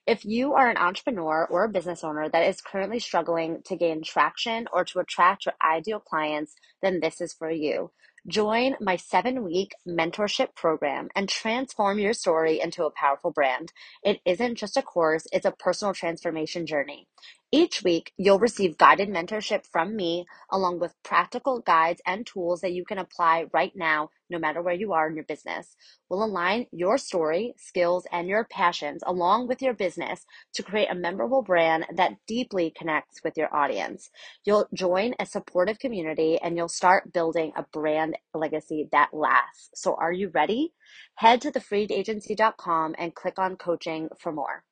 If 0.07 0.25
you 0.25 0.53
are 0.53 0.69
an 0.69 0.77
entrepreneur 0.77 1.45
or 1.51 1.65
a 1.65 1.69
business 1.69 2.03
owner 2.03 2.29
that 2.29 2.47
is 2.47 2.61
currently 2.61 2.99
struggling 2.99 3.61
to 3.65 3.75
gain 3.75 4.01
traction 4.01 4.67
or 4.73 4.85
to 4.85 4.99
attract 4.99 5.45
your 5.45 5.55
ideal 5.63 5.99
clients, 5.99 6.55
then 6.81 6.99
this 6.99 7.21
is 7.21 7.33
for 7.33 7.51
you. 7.51 7.91
Join 8.27 8.75
my 8.81 8.95
seven 8.95 9.43
week 9.43 9.73
mentorship 9.87 10.55
program 10.55 11.09
and 11.15 11.29
transform 11.29 11.99
your 11.99 12.13
story 12.13 12.61
into 12.61 12.85
a 12.85 12.91
powerful 12.91 13.31
brand. 13.31 13.73
It 14.03 14.21
isn't 14.25 14.55
just 14.55 14.77
a 14.77 14.81
course, 14.81 15.27
it's 15.33 15.45
a 15.45 15.51
personal 15.51 15.93
transformation 15.93 16.65
journey. 16.65 17.07
Each 17.51 17.81
week, 17.83 18.13
you'll 18.15 18.37
receive 18.37 18.77
guided 18.77 19.09
mentorship 19.09 19.65
from 19.65 19.95
me, 19.95 20.27
along 20.51 20.79
with 20.79 21.01
practical 21.01 21.61
guides 21.61 21.99
and 22.05 22.23
tools 22.23 22.61
that 22.61 22.73
you 22.73 22.85
can 22.85 22.99
apply 22.99 23.47
right 23.51 23.71
now, 23.75 24.11
no 24.29 24.37
matter 24.37 24.61
where 24.61 24.75
you 24.75 24.93
are 24.93 25.07
in 25.09 25.15
your 25.15 25.23
business. 25.23 25.75
We'll 26.09 26.23
align 26.23 26.67
your 26.71 26.99
story, 26.99 27.55
skills, 27.57 28.05
and 28.11 28.27
your 28.27 28.43
passions 28.43 29.01
along 29.03 29.47
with 29.47 29.63
your 29.63 29.73
business 29.73 30.27
to 30.53 30.63
create 30.63 30.91
a 30.91 30.95
memorable 30.95 31.41
brand 31.41 31.87
that 31.95 32.17
deeply 32.27 32.71
connects 32.77 33.23
with 33.23 33.35
your 33.35 33.53
audience. 33.55 34.11
You'll 34.45 34.67
join 34.71 35.15
a 35.19 35.25
supportive 35.25 35.79
community 35.79 36.37
and 36.39 36.55
you'll 36.55 36.69
start 36.69 37.11
building 37.13 37.53
a 37.57 37.63
brand 37.73 38.15
legacy 38.35 38.89
that 38.91 39.09
lasts. 39.11 39.71
So, 39.73 39.95
are 39.95 40.13
you 40.13 40.29
ready? 40.29 40.73
Head 41.15 41.41
to 41.41 41.51
thefreedagency.com 41.51 42.95
and 42.99 43.15
click 43.15 43.39
on 43.39 43.55
coaching 43.55 44.09
for 44.19 44.31
more 44.31 44.65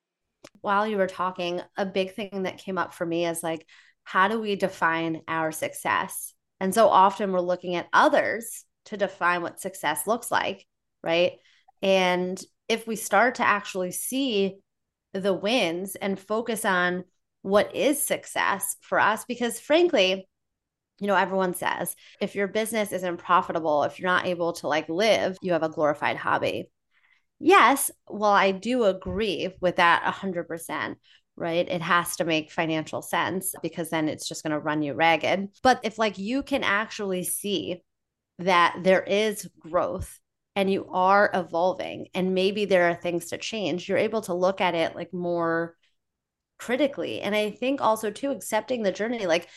while 0.61 0.87
you 0.87 0.97
were 0.97 1.07
talking, 1.07 1.61
a 1.75 1.85
big 1.85 2.13
thing 2.13 2.43
that 2.43 2.57
came 2.57 2.77
up 2.77 2.93
for 2.93 3.05
me 3.05 3.25
is 3.25 3.43
like, 3.43 3.65
how 4.03 4.27
do 4.27 4.39
we 4.39 4.55
define 4.55 5.21
our 5.27 5.51
success? 5.51 6.33
And 6.59 6.73
so 6.73 6.87
often 6.87 7.31
we're 7.31 7.39
looking 7.41 7.75
at 7.75 7.87
others 7.93 8.63
to 8.85 8.97
define 8.97 9.41
what 9.41 9.59
success 9.59 10.07
looks 10.07 10.31
like, 10.31 10.65
right? 11.03 11.33
And 11.81 12.41
if 12.67 12.87
we 12.87 12.95
start 12.95 13.35
to 13.35 13.47
actually 13.47 13.91
see 13.91 14.57
the 15.13 15.33
wins 15.33 15.95
and 15.95 16.19
focus 16.19 16.65
on 16.65 17.03
what 17.41 17.75
is 17.75 18.01
success 18.01 18.77
for 18.81 18.99
us, 18.99 19.25
because 19.25 19.59
frankly, 19.59 20.27
you 20.99 21.07
know, 21.07 21.15
everyone 21.15 21.53
says 21.53 21.95
if 22.19 22.33
your 22.35 22.47
business 22.47 22.91
isn't 22.91 23.17
profitable, 23.17 23.83
if 23.83 23.99
you're 23.99 24.09
not 24.09 24.25
able 24.25 24.53
to 24.53 24.67
like 24.67 24.89
live, 24.89 25.37
you 25.41 25.51
have 25.51 25.63
a 25.63 25.69
glorified 25.69 26.17
hobby 26.17 26.69
yes, 27.39 27.91
well, 28.07 28.31
I 28.31 28.51
do 28.51 28.83
agree 28.83 29.49
with 29.61 29.77
that 29.77 30.03
100%, 30.03 30.97
right? 31.35 31.67
It 31.67 31.81
has 31.81 32.15
to 32.17 32.25
make 32.25 32.51
financial 32.51 33.01
sense 33.01 33.53
because 33.61 33.89
then 33.89 34.09
it's 34.09 34.27
just 34.27 34.43
going 34.43 34.51
to 34.51 34.59
run 34.59 34.81
you 34.81 34.93
ragged. 34.93 35.49
But 35.63 35.81
if 35.83 35.97
like 35.97 36.17
you 36.17 36.43
can 36.43 36.63
actually 36.63 37.23
see 37.23 37.83
that 38.39 38.77
there 38.83 39.03
is 39.03 39.49
growth 39.59 40.19
and 40.55 40.71
you 40.71 40.87
are 40.91 41.29
evolving 41.33 42.07
and 42.13 42.33
maybe 42.33 42.65
there 42.65 42.89
are 42.89 42.95
things 42.95 43.27
to 43.27 43.37
change, 43.37 43.87
you're 43.87 43.97
able 43.97 44.21
to 44.21 44.33
look 44.33 44.61
at 44.61 44.75
it 44.75 44.95
like 44.95 45.13
more 45.13 45.75
critically. 46.57 47.21
And 47.21 47.35
I 47.35 47.51
think 47.51 47.81
also 47.81 48.09
too 48.09 48.31
accepting 48.31 48.81
the 48.83 48.91
journey 48.91 49.27
like 49.27 49.47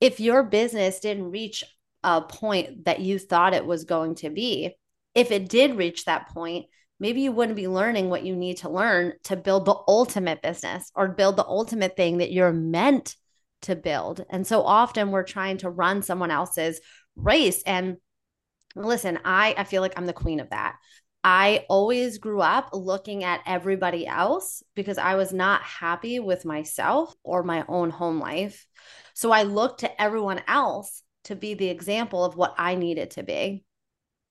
if 0.00 0.20
your 0.20 0.42
business 0.42 1.00
didn't 1.00 1.30
reach 1.30 1.64
a 2.02 2.20
point 2.22 2.84
that 2.84 3.00
you 3.00 3.18
thought 3.18 3.54
it 3.54 3.66
was 3.66 3.84
going 3.84 4.14
to 4.16 4.30
be, 4.30 4.76
if 5.14 5.30
it 5.30 5.48
did 5.48 5.76
reach 5.76 6.04
that 6.04 6.28
point, 6.28 6.66
maybe 6.98 7.20
you 7.20 7.32
wouldn't 7.32 7.56
be 7.56 7.68
learning 7.68 8.08
what 8.08 8.24
you 8.24 8.34
need 8.34 8.58
to 8.58 8.68
learn 8.68 9.12
to 9.24 9.36
build 9.36 9.64
the 9.64 9.76
ultimate 9.86 10.42
business 10.42 10.90
or 10.94 11.08
build 11.08 11.36
the 11.36 11.46
ultimate 11.46 11.96
thing 11.96 12.18
that 12.18 12.32
you're 12.32 12.52
meant 12.52 13.16
to 13.62 13.76
build. 13.76 14.24
And 14.30 14.46
so 14.46 14.62
often 14.62 15.10
we're 15.10 15.22
trying 15.22 15.58
to 15.58 15.70
run 15.70 16.02
someone 16.02 16.30
else's 16.30 16.80
race. 17.16 17.62
And 17.64 17.96
listen, 18.74 19.18
I, 19.24 19.54
I 19.56 19.64
feel 19.64 19.82
like 19.82 19.94
I'm 19.96 20.06
the 20.06 20.12
queen 20.12 20.40
of 20.40 20.50
that. 20.50 20.76
I 21.24 21.64
always 21.68 22.18
grew 22.18 22.40
up 22.40 22.70
looking 22.72 23.24
at 23.24 23.40
everybody 23.46 24.06
else 24.06 24.62
because 24.76 24.96
I 24.96 25.16
was 25.16 25.32
not 25.32 25.60
happy 25.62 26.20
with 26.20 26.44
myself 26.44 27.12
or 27.24 27.42
my 27.42 27.64
own 27.66 27.90
home 27.90 28.20
life. 28.20 28.64
So 29.12 29.32
I 29.32 29.42
looked 29.42 29.80
to 29.80 30.00
everyone 30.00 30.42
else 30.46 31.02
to 31.24 31.34
be 31.34 31.54
the 31.54 31.68
example 31.68 32.24
of 32.24 32.36
what 32.36 32.54
I 32.58 32.76
needed 32.76 33.10
to 33.12 33.24
be. 33.24 33.64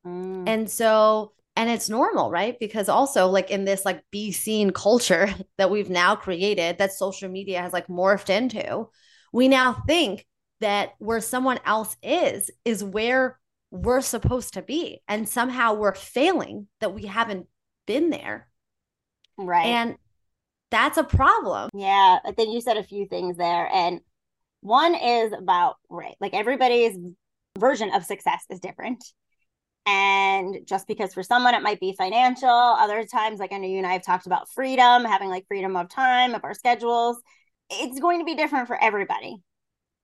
Mm. 0.07 0.47
And 0.47 0.71
so, 0.71 1.33
and 1.55 1.69
it's 1.69 1.89
normal, 1.89 2.29
right? 2.29 2.57
Because 2.59 2.89
also, 2.89 3.27
like 3.27 3.49
in 3.49 3.65
this 3.65 3.85
like 3.85 4.03
be 4.11 4.31
seen 4.31 4.71
culture 4.71 5.29
that 5.57 5.71
we've 5.71 5.89
now 5.89 6.15
created, 6.15 6.77
that 6.77 6.91
social 6.93 7.29
media 7.29 7.61
has 7.61 7.73
like 7.73 7.87
morphed 7.87 8.29
into, 8.29 8.89
we 9.31 9.47
now 9.47 9.83
think 9.87 10.25
that 10.61 10.93
where 10.99 11.21
someone 11.21 11.59
else 11.65 11.95
is, 12.01 12.49
is 12.63 12.83
where 12.83 13.39
we're 13.71 14.01
supposed 14.01 14.53
to 14.53 14.61
be. 14.61 15.01
And 15.07 15.27
somehow 15.27 15.73
we're 15.73 15.95
failing 15.95 16.67
that 16.79 16.93
we 16.93 17.05
haven't 17.05 17.47
been 17.85 18.09
there. 18.09 18.47
Right. 19.37 19.65
And 19.65 19.95
that's 20.71 20.97
a 20.97 21.03
problem. 21.03 21.69
Yeah. 21.73 22.19
I 22.25 22.31
think 22.31 22.53
you 22.53 22.61
said 22.61 22.77
a 22.77 22.83
few 22.83 23.07
things 23.07 23.37
there. 23.37 23.69
And 23.73 23.99
one 24.61 24.95
is 24.95 25.33
about, 25.33 25.75
right, 25.89 26.15
like 26.19 26.33
everybody's 26.33 26.97
version 27.57 27.93
of 27.93 28.03
success 28.05 28.45
is 28.49 28.59
different. 28.59 29.03
And 29.85 30.65
just 30.65 30.87
because 30.87 31.13
for 31.13 31.21
someone 31.21 31.53
it 31.53 31.61
might 31.61 31.79
be 31.79 31.93
financial, 31.93 32.49
other 32.49 33.05
times, 33.05 33.39
like 33.39 33.53
I 33.53 33.57
know 33.57 33.67
you 33.67 33.77
and 33.77 33.85
I 33.85 33.93
have 33.93 34.05
talked 34.05 34.25
about 34.25 34.49
freedom, 34.49 35.05
having 35.05 35.29
like 35.29 35.45
freedom 35.47 35.75
of 35.75 35.89
time, 35.89 36.33
of 36.33 36.43
our 36.43 36.55
schedules, 36.55 37.21
it's 37.69 37.99
going 37.99 38.19
to 38.19 38.25
be 38.25 38.35
different 38.35 38.67
for 38.67 38.81
everybody. 38.81 39.37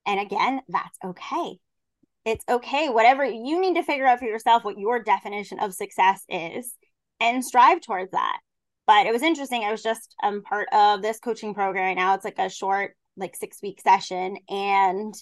And 0.05 0.19
again, 0.19 0.61
that's 0.67 0.97
okay. 1.03 1.57
It's 2.25 2.45
okay. 2.47 2.89
Whatever 2.89 3.25
you 3.25 3.59
need 3.59 3.75
to 3.75 3.83
figure 3.83 4.05
out 4.05 4.19
for 4.19 4.25
yourself 4.25 4.63
what 4.63 4.77
your 4.77 5.01
definition 5.01 5.59
of 5.59 5.73
success 5.73 6.23
is 6.29 6.75
and 7.19 7.43
strive 7.43 7.81
towards 7.81 8.11
that. 8.11 8.39
But 8.85 9.07
it 9.07 9.13
was 9.13 9.23
interesting. 9.23 9.63
I 9.63 9.71
was 9.71 9.81
just 9.81 10.15
um, 10.21 10.43
part 10.43 10.67
of 10.71 11.01
this 11.01 11.19
coaching 11.19 11.53
program 11.53 11.85
right 11.85 11.95
now. 11.95 12.13
It's 12.13 12.25
like 12.25 12.39
a 12.39 12.49
short 12.49 12.95
like 13.17 13.35
six 13.35 13.57
week 13.61 13.81
session 13.81 14.37
and 14.49 15.13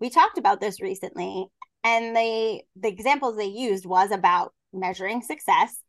we 0.00 0.10
talked 0.10 0.38
about 0.38 0.60
this 0.60 0.80
recently 0.80 1.46
and 1.88 2.14
they 2.14 2.64
the 2.76 2.88
examples 2.88 3.36
they 3.36 3.46
used 3.46 3.86
was 3.86 4.10
about 4.10 4.52
measuring 4.72 5.22
success. 5.22 5.80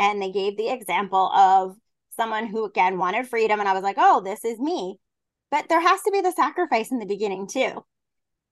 And 0.00 0.20
they 0.20 0.32
gave 0.32 0.56
the 0.56 0.70
example 0.70 1.30
of 1.32 1.76
someone 2.16 2.46
who 2.46 2.64
again 2.64 2.98
wanted 2.98 3.28
freedom. 3.28 3.60
And 3.60 3.68
i 3.68 3.72
was 3.72 3.82
like 3.82 3.96
oh 3.98 4.20
this 4.24 4.44
is 4.44 4.58
me. 4.58 4.98
But 5.50 5.68
there 5.68 5.80
has 5.80 6.02
to 6.02 6.10
be 6.10 6.20
the 6.20 6.32
sacrifice 6.32 6.90
in 6.90 6.98
the 6.98 7.06
beginning 7.06 7.46
too. 7.46 7.84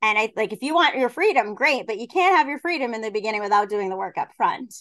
And 0.00 0.18
i 0.18 0.32
like 0.36 0.52
if 0.52 0.62
you 0.62 0.74
want 0.74 0.96
your 0.96 1.08
freedom 1.08 1.54
great. 1.54 1.86
But 1.86 1.98
you 1.98 2.06
can't 2.06 2.36
have 2.36 2.48
your 2.48 2.60
freedom 2.60 2.94
in 2.94 3.00
the 3.00 3.10
beginning 3.10 3.42
without 3.42 3.68
doing 3.68 3.88
the 3.88 3.96
work 3.96 4.16
up 4.16 4.30
front. 4.36 4.72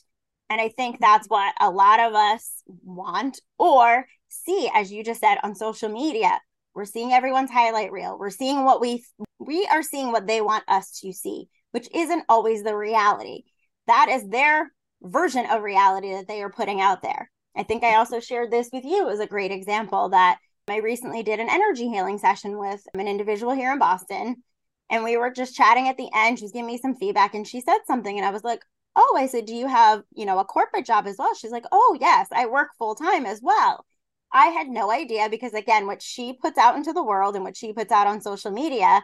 And 0.49 0.61
i 0.61 0.69
think 0.69 0.95
mm-hmm. 0.95 1.03
that's 1.03 1.27
what 1.27 1.53
a 1.59 1.71
lot 1.71 1.99
of 1.99 2.13
us 2.13 2.63
want 2.83 3.41
or 3.57 4.05
see 4.29 4.69
as 4.73 4.91
you 4.91 5.03
just 5.03 5.21
said 5.21 5.37
on 5.43 5.55
social 5.55 5.89
media. 5.89 6.39
We're 6.73 6.85
seeing 6.85 7.11
everyone's 7.11 7.51
highlight 7.51 7.91
reel. 7.91 8.17
We're 8.17 8.29
seeing 8.29 8.63
what 8.63 8.79
we 8.79 9.03
we 9.39 9.67
are 9.71 9.83
seeing 9.83 10.11
what 10.11 10.27
they 10.27 10.39
want 10.39 10.63
us 10.67 10.99
to 11.01 11.11
see, 11.11 11.49
which 11.71 11.89
isn't 11.93 12.25
always 12.29 12.63
the 12.63 12.75
reality. 12.75 13.43
That 13.87 14.09
is 14.09 14.27
their 14.27 14.71
version 15.01 15.45
of 15.49 15.63
reality 15.63 16.11
that 16.11 16.27
they 16.27 16.41
are 16.41 16.51
putting 16.51 16.79
out 16.79 17.01
there. 17.01 17.31
I 17.55 17.63
think 17.63 17.83
I 17.83 17.95
also 17.95 18.19
shared 18.19 18.51
this 18.51 18.69
with 18.71 18.85
you 18.85 19.09
as 19.09 19.19
a 19.19 19.27
great 19.27 19.51
example 19.51 20.09
that 20.09 20.39
I 20.67 20.77
recently 20.77 21.23
did 21.23 21.39
an 21.39 21.49
energy 21.49 21.89
healing 21.89 22.17
session 22.17 22.57
with 22.57 22.81
an 22.93 23.07
individual 23.07 23.53
here 23.53 23.73
in 23.73 23.79
Boston. 23.79 24.43
And 24.89 25.03
we 25.03 25.17
were 25.17 25.31
just 25.31 25.55
chatting 25.55 25.87
at 25.87 25.97
the 25.97 26.09
end. 26.15 26.39
She 26.39 26.45
was 26.45 26.51
giving 26.51 26.67
me 26.67 26.77
some 26.77 26.95
feedback 26.95 27.33
and 27.33 27.47
she 27.47 27.61
said 27.61 27.79
something. 27.87 28.17
And 28.17 28.25
I 28.25 28.31
was 28.31 28.43
like, 28.43 28.61
Oh, 28.95 29.15
I 29.17 29.27
said, 29.27 29.45
Do 29.45 29.55
you 29.55 29.67
have, 29.67 30.03
you 30.13 30.25
know, 30.25 30.39
a 30.39 30.45
corporate 30.45 30.85
job 30.85 31.07
as 31.07 31.15
well? 31.17 31.33
She's 31.33 31.51
like, 31.51 31.65
Oh, 31.71 31.97
yes, 31.99 32.27
I 32.31 32.45
work 32.45 32.69
full 32.77 32.95
time 32.95 33.25
as 33.25 33.41
well. 33.41 33.85
I 34.33 34.47
had 34.47 34.67
no 34.67 34.91
idea 34.91 35.27
because, 35.29 35.53
again, 35.53 35.87
what 35.87 36.01
she 36.01 36.33
puts 36.33 36.57
out 36.57 36.75
into 36.75 36.93
the 36.93 37.03
world 37.03 37.35
and 37.35 37.43
what 37.43 37.57
she 37.57 37.73
puts 37.73 37.91
out 37.91 38.07
on 38.07 38.21
social 38.21 38.51
media, 38.51 39.01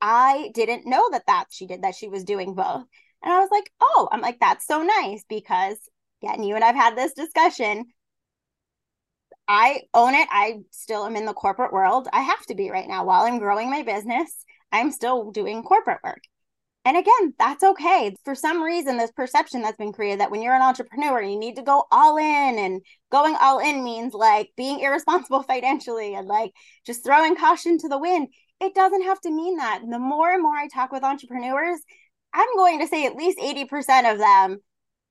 I 0.00 0.50
didn't 0.54 0.86
know 0.86 1.08
that 1.10 1.26
that 1.26 1.46
she 1.50 1.66
did 1.66 1.82
that 1.82 1.94
she 1.94 2.08
was 2.08 2.24
doing 2.24 2.54
both. 2.54 2.84
And 3.22 3.32
I 3.32 3.40
was 3.40 3.50
like, 3.50 3.70
oh, 3.80 4.08
I'm 4.12 4.20
like, 4.20 4.38
that's 4.40 4.66
so 4.66 4.82
nice 4.82 5.24
because, 5.28 5.76
again, 6.22 6.42
you 6.44 6.54
and 6.54 6.64
I've 6.64 6.76
had 6.76 6.96
this 6.96 7.14
discussion. 7.14 7.86
I 9.48 9.82
own 9.94 10.14
it. 10.14 10.28
I 10.30 10.58
still 10.70 11.04
am 11.06 11.16
in 11.16 11.24
the 11.24 11.32
corporate 11.32 11.72
world. 11.72 12.06
I 12.12 12.20
have 12.20 12.44
to 12.46 12.54
be 12.54 12.70
right 12.70 12.86
now 12.86 13.04
while 13.04 13.24
I'm 13.24 13.38
growing 13.38 13.70
my 13.70 13.82
business. 13.82 14.44
I'm 14.70 14.92
still 14.92 15.30
doing 15.30 15.62
corporate 15.62 16.00
work. 16.04 16.20
And 16.84 16.96
again, 16.96 17.34
that's 17.38 17.62
okay. 17.62 18.14
For 18.24 18.34
some 18.34 18.62
reason, 18.62 18.96
this 18.96 19.10
perception 19.10 19.62
that's 19.62 19.76
been 19.76 19.92
created 19.92 20.20
that 20.20 20.30
when 20.30 20.40
you're 20.42 20.54
an 20.54 20.62
entrepreneur, 20.62 21.20
you 21.20 21.38
need 21.38 21.56
to 21.56 21.62
go 21.62 21.84
all 21.90 22.16
in. 22.16 22.58
And 22.58 22.82
going 23.10 23.36
all 23.40 23.58
in 23.58 23.84
means 23.84 24.14
like 24.14 24.50
being 24.56 24.80
irresponsible 24.80 25.42
financially 25.48 26.14
and 26.14 26.26
like 26.26 26.52
just 26.86 27.04
throwing 27.04 27.36
caution 27.36 27.78
to 27.78 27.88
the 27.88 27.98
wind. 27.98 28.28
It 28.60 28.74
doesn't 28.74 29.04
have 29.04 29.20
to 29.22 29.30
mean 29.30 29.56
that. 29.56 29.82
The 29.88 29.98
more 29.98 30.32
and 30.32 30.42
more 30.42 30.56
I 30.56 30.68
talk 30.68 30.90
with 30.90 31.04
entrepreneurs, 31.04 31.80
I'm 32.32 32.54
going 32.56 32.80
to 32.80 32.88
say 32.88 33.06
at 33.06 33.16
least 33.16 33.38
80% 33.38 34.12
of 34.12 34.18
them 34.18 34.58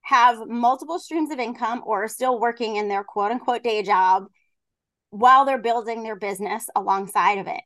have 0.02 0.48
multiple 0.48 1.00
streams 1.00 1.32
of 1.32 1.40
income 1.40 1.82
or 1.86 2.06
are 2.06 2.10
still 2.10 2.40
working 2.40 2.76
in 2.76 2.88
their 2.88 3.04
quote 3.04 3.32
unquote 3.32 3.64
day 3.64 3.84
job 3.84 4.26
while 5.10 5.46
they're 5.46 5.58
building 5.58 6.04
their 6.04 6.16
business 6.16 6.70
alongside 6.76 7.40
of 7.40 7.48
it. 7.48 7.62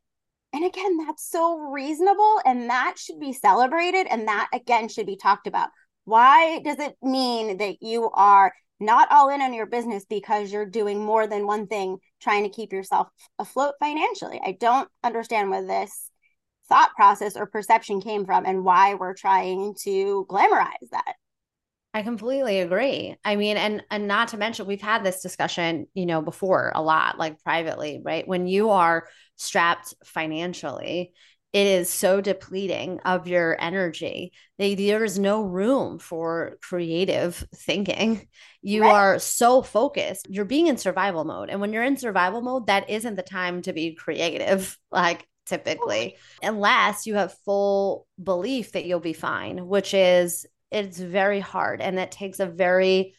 And 0.52 0.64
again, 0.64 0.98
that's 0.98 1.28
so 1.28 1.58
reasonable 1.58 2.40
and 2.44 2.68
that 2.68 2.94
should 2.98 3.18
be 3.18 3.32
celebrated 3.32 4.06
and 4.06 4.28
that 4.28 4.48
again 4.52 4.88
should 4.88 5.06
be 5.06 5.16
talked 5.16 5.46
about. 5.46 5.70
Why 6.04 6.60
does 6.60 6.78
it 6.78 6.96
mean 7.02 7.58
that 7.58 7.82
you 7.82 8.10
are 8.10 8.52
not 8.80 9.08
all 9.10 9.28
in 9.28 9.40
on 9.40 9.54
your 9.54 9.66
business 9.66 10.04
because 10.04 10.52
you're 10.52 10.66
doing 10.66 11.04
more 11.04 11.26
than 11.26 11.46
one 11.46 11.66
thing 11.66 11.98
trying 12.20 12.42
to 12.42 12.50
keep 12.50 12.72
yourself 12.72 13.08
afloat 13.38 13.74
financially? 13.78 14.40
I 14.44 14.52
don't 14.52 14.88
understand 15.04 15.50
where 15.50 15.64
this 15.64 16.10
thought 16.68 16.94
process 16.96 17.36
or 17.36 17.46
perception 17.46 18.00
came 18.00 18.24
from 18.24 18.46
and 18.46 18.64
why 18.64 18.94
we're 18.94 19.14
trying 19.14 19.74
to 19.82 20.26
glamorize 20.28 20.90
that. 20.90 21.14
I 21.94 22.02
completely 22.02 22.60
agree. 22.60 23.16
I 23.22 23.36
mean, 23.36 23.58
and 23.58 23.82
and 23.90 24.08
not 24.08 24.28
to 24.28 24.38
mention 24.38 24.66
we've 24.66 24.80
had 24.80 25.04
this 25.04 25.20
discussion, 25.20 25.86
you 25.92 26.06
know, 26.06 26.22
before 26.22 26.72
a 26.74 26.82
lot, 26.82 27.18
like 27.18 27.42
privately, 27.42 28.00
right? 28.02 28.26
When 28.26 28.46
you 28.46 28.70
are 28.70 29.08
strapped 29.36 29.92
financially, 30.02 31.12
it 31.52 31.66
is 31.66 31.90
so 31.90 32.20
depleting 32.20 33.00
of 33.00 33.28
your 33.28 33.56
energy. 33.60 34.32
There 34.58 35.04
is 35.04 35.18
no 35.18 35.42
room 35.42 35.98
for 35.98 36.56
creative 36.62 37.46
thinking. 37.54 38.26
You 38.62 38.82
right. 38.82 38.92
are 38.92 39.18
so 39.18 39.60
focused. 39.60 40.28
You're 40.30 40.46
being 40.46 40.68
in 40.68 40.78
survival 40.78 41.24
mode. 41.24 41.50
And 41.50 41.60
when 41.60 41.72
you're 41.72 41.82
in 41.82 41.96
survival 41.96 42.40
mode, 42.40 42.68
that 42.68 42.88
isn't 42.88 43.16
the 43.16 43.22
time 43.22 43.60
to 43.62 43.72
be 43.72 43.94
creative, 43.94 44.78
like 44.90 45.26
typically, 45.44 46.16
unless 46.42 47.06
you 47.06 47.16
have 47.16 47.36
full 47.44 48.06
belief 48.22 48.72
that 48.72 48.86
you'll 48.86 49.00
be 49.00 49.12
fine, 49.12 49.66
which 49.66 49.92
is 49.92 50.46
it's 50.70 50.98
very 50.98 51.40
hard 51.40 51.82
and 51.82 51.98
that 51.98 52.12
takes 52.12 52.40
a 52.40 52.46
very 52.46 53.14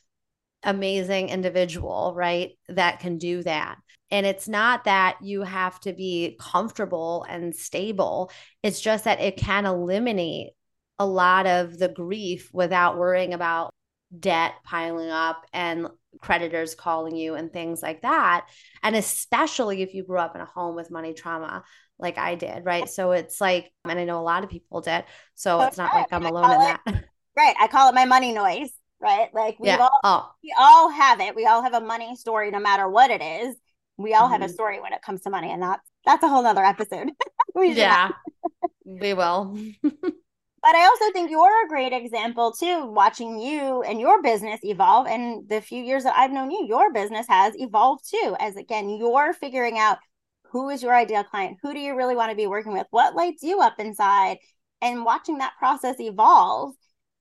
amazing 0.64 1.30
individual, 1.30 2.14
right? 2.16 2.52
That 2.70 3.00
can 3.00 3.18
do 3.18 3.44
that. 3.44 3.78
And 4.14 4.28
it's 4.28 4.48
not 4.48 4.84
that 4.84 5.18
you 5.24 5.42
have 5.42 5.80
to 5.82 5.92
be 5.92 6.38
comfortable 6.40 7.26
and 7.28 7.56
stable. 7.56 8.32
It's 8.62 8.80
just 8.80 9.06
that 9.06 9.20
it 9.20 9.38
can 9.38 9.66
eliminate 9.66 10.52
a 11.00 11.06
lot 11.06 11.48
of 11.48 11.80
the 11.80 11.90
grief 11.90 12.52
without 12.54 13.00
worrying 13.00 13.34
about 13.34 13.72
debt 14.18 14.54
piling 14.64 15.10
up 15.10 15.48
and 15.52 15.88
creditors 16.22 16.76
calling 16.76 17.16
you 17.16 17.34
and 17.34 17.52
things 17.52 17.82
like 17.82 18.04
that. 18.04 18.46
And 18.84 18.96
especially 18.96 19.82
if 19.82 19.96
you 19.96 20.04
grew 20.04 20.20
up 20.20 20.36
in 20.36 20.42
a 20.42 20.46
home 20.46 20.76
with 20.76 20.92
money 20.92 21.16
trauma 21.16 21.64
like 21.98 22.20
I 22.20 22.36
did, 22.36 22.66
right? 22.66 22.88
So 22.88 23.14
it's 23.14 23.42
like, 23.42 23.72
and 23.84 23.98
I 23.98 24.04
know 24.04 24.20
a 24.20 24.22
lot 24.22 24.44
of 24.44 24.52
people 24.52 24.82
did. 24.82 25.06
So 25.34 25.60
oh, 25.60 25.64
it's 25.64 25.78
not 25.78 25.96
like 25.96 26.08
I'm 26.12 26.26
alone 26.26 26.52
in 26.52 26.60
that. 26.60 27.04
Right. 27.36 27.56
I 27.60 27.66
call 27.66 27.90
it 27.90 27.96
my 27.96 28.06
money 28.06 28.32
noise. 28.32 28.70
Right. 29.02 29.34
Like 29.34 29.60
we 29.60 29.70
yeah. 29.70 29.80
all 29.80 30.00
oh. 30.04 30.32
we 30.44 30.54
all 30.56 30.90
have 30.90 31.20
it. 31.20 31.36
We 31.36 31.48
all 31.48 31.64
have 31.64 31.74
a 31.74 31.82
money 31.82 32.16
story 32.16 32.52
no 32.52 32.60
matter 32.60 32.88
what 32.88 33.10
it 33.10 33.24
is. 33.24 33.56
We 33.98 34.14
all 34.14 34.28
have 34.28 34.42
a 34.42 34.46
mm-hmm. 34.46 34.54
story 34.54 34.82
when 34.82 34.94
it 34.94 35.02
comes 35.02 35.22
to 35.22 35.30
money. 35.30 35.52
And 35.52 35.62
that's 35.62 35.88
that's 36.06 36.24
a 36.24 36.28
whole 36.28 36.44
nother 36.44 36.64
episode. 36.64 37.10
we 37.56 37.74
yeah. 37.74 38.12
we 38.86 39.14
will. 39.14 39.58
but 39.82 40.76
I 40.76 40.86
also 40.86 41.12
think 41.14 41.30
you're 41.30 41.66
a 41.66 41.70
great 41.70 41.94
example 41.94 42.52
too, 42.52 42.86
watching 42.88 43.40
you 43.40 43.84
and 43.84 44.00
your 44.00 44.22
business 44.22 44.60
evolve. 44.64 45.08
And 45.08 45.48
the 45.48 45.62
few 45.62 45.84
years 45.84 46.04
that 46.04 46.18
I've 46.18 46.32
known 46.32 46.52
you, 46.52 46.66
your 46.68 46.92
business 46.92 47.28
has 47.30 47.54
evolved 47.58 48.10
too. 48.10 48.36
As 48.40 48.56
again, 48.56 48.90
you're 48.90 49.34
figuring 49.34 49.78
out 49.78 50.00
who 50.54 50.70
is 50.70 50.84
your 50.84 50.96
ideal 50.96 51.24
client, 51.24 51.58
who 51.62 51.74
do 51.74 51.80
you 51.80 51.96
really 51.96 52.16
want 52.16 52.30
to 52.30 52.38
be 52.38 52.48
working 52.48 52.74
with, 52.74 52.86
what 52.92 53.16
lights 53.16 53.42
you 53.42 53.60
up 53.60 53.80
inside, 53.80 54.38
and 54.82 55.04
watching 55.04 55.40
that 55.40 55.54
process 55.58 56.00
evolve 56.00 56.76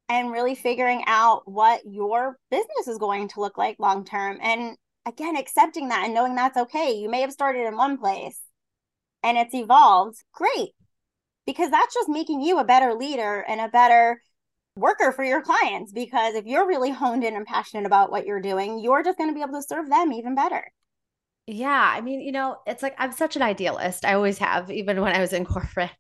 and 0.09 0.31
really 0.31 0.55
figuring 0.55 1.03
out 1.07 1.51
what 1.51 1.81
your 1.87 2.37
business 2.51 2.87
is 2.87 2.99
going 2.99 3.29
to 3.29 3.41
look 3.41 3.57
like 3.57 3.77
long 3.79 4.05
term. 4.05 4.39
And 4.43 4.77
again, 5.07 5.37
accepting 5.37 5.89
that 5.89 6.05
and 6.05 6.15
knowing 6.15 6.35
that's 6.35 6.57
okay. 6.57 6.93
You 6.93 7.09
may 7.09 7.21
have 7.21 7.33
started 7.33 7.67
in 7.67 7.77
one 7.77 7.99
place 7.99 8.41
and 9.23 9.37
it's 9.37 9.55
evolved. 9.55 10.19
Great. 10.33 10.71
Because 11.47 11.71
that's 11.71 11.95
just 11.95 12.09
making 12.09 12.41
you 12.41 12.59
a 12.59 12.65
better 12.65 12.95
leader 12.95 13.45
and 13.49 13.61
a 13.61 13.69
better 13.69 14.21
worker 14.77 15.13
for 15.13 15.25
your 15.25 15.43
clients. 15.43 15.93
Because 15.93 16.35
if 16.35 16.47
you're 16.47 16.67
really 16.67 16.91
honed 16.91 17.25
in 17.25 17.37
and 17.37 17.47
passionate 17.47 17.87
about 17.87 18.11
what 18.11 18.27
you're 18.27 18.41
doing, 18.41 18.79
you're 18.79 19.03
just 19.03 19.19
going 19.19 19.31
to 19.31 19.35
be 19.35 19.43
able 19.43 19.61
to 19.61 19.63
serve 19.63 19.89
them 19.89 20.13
even 20.13 20.35
better. 20.35 20.71
Yeah, 21.49 21.93
I 21.97 22.01
mean, 22.01 22.21
you 22.21 22.31
know, 22.31 22.59
it's 22.69 22.85
like 22.85 22.95
I'm 22.99 23.11
such 23.11 23.35
an 23.35 23.43
idealist. 23.43 24.05
I 24.05 24.15
always 24.15 24.39
have, 24.39 24.71
even 24.71 25.01
when 25.01 25.15
I 25.15 25.21
was 25.21 25.33
in 25.33 25.45
corporate. 25.47 25.91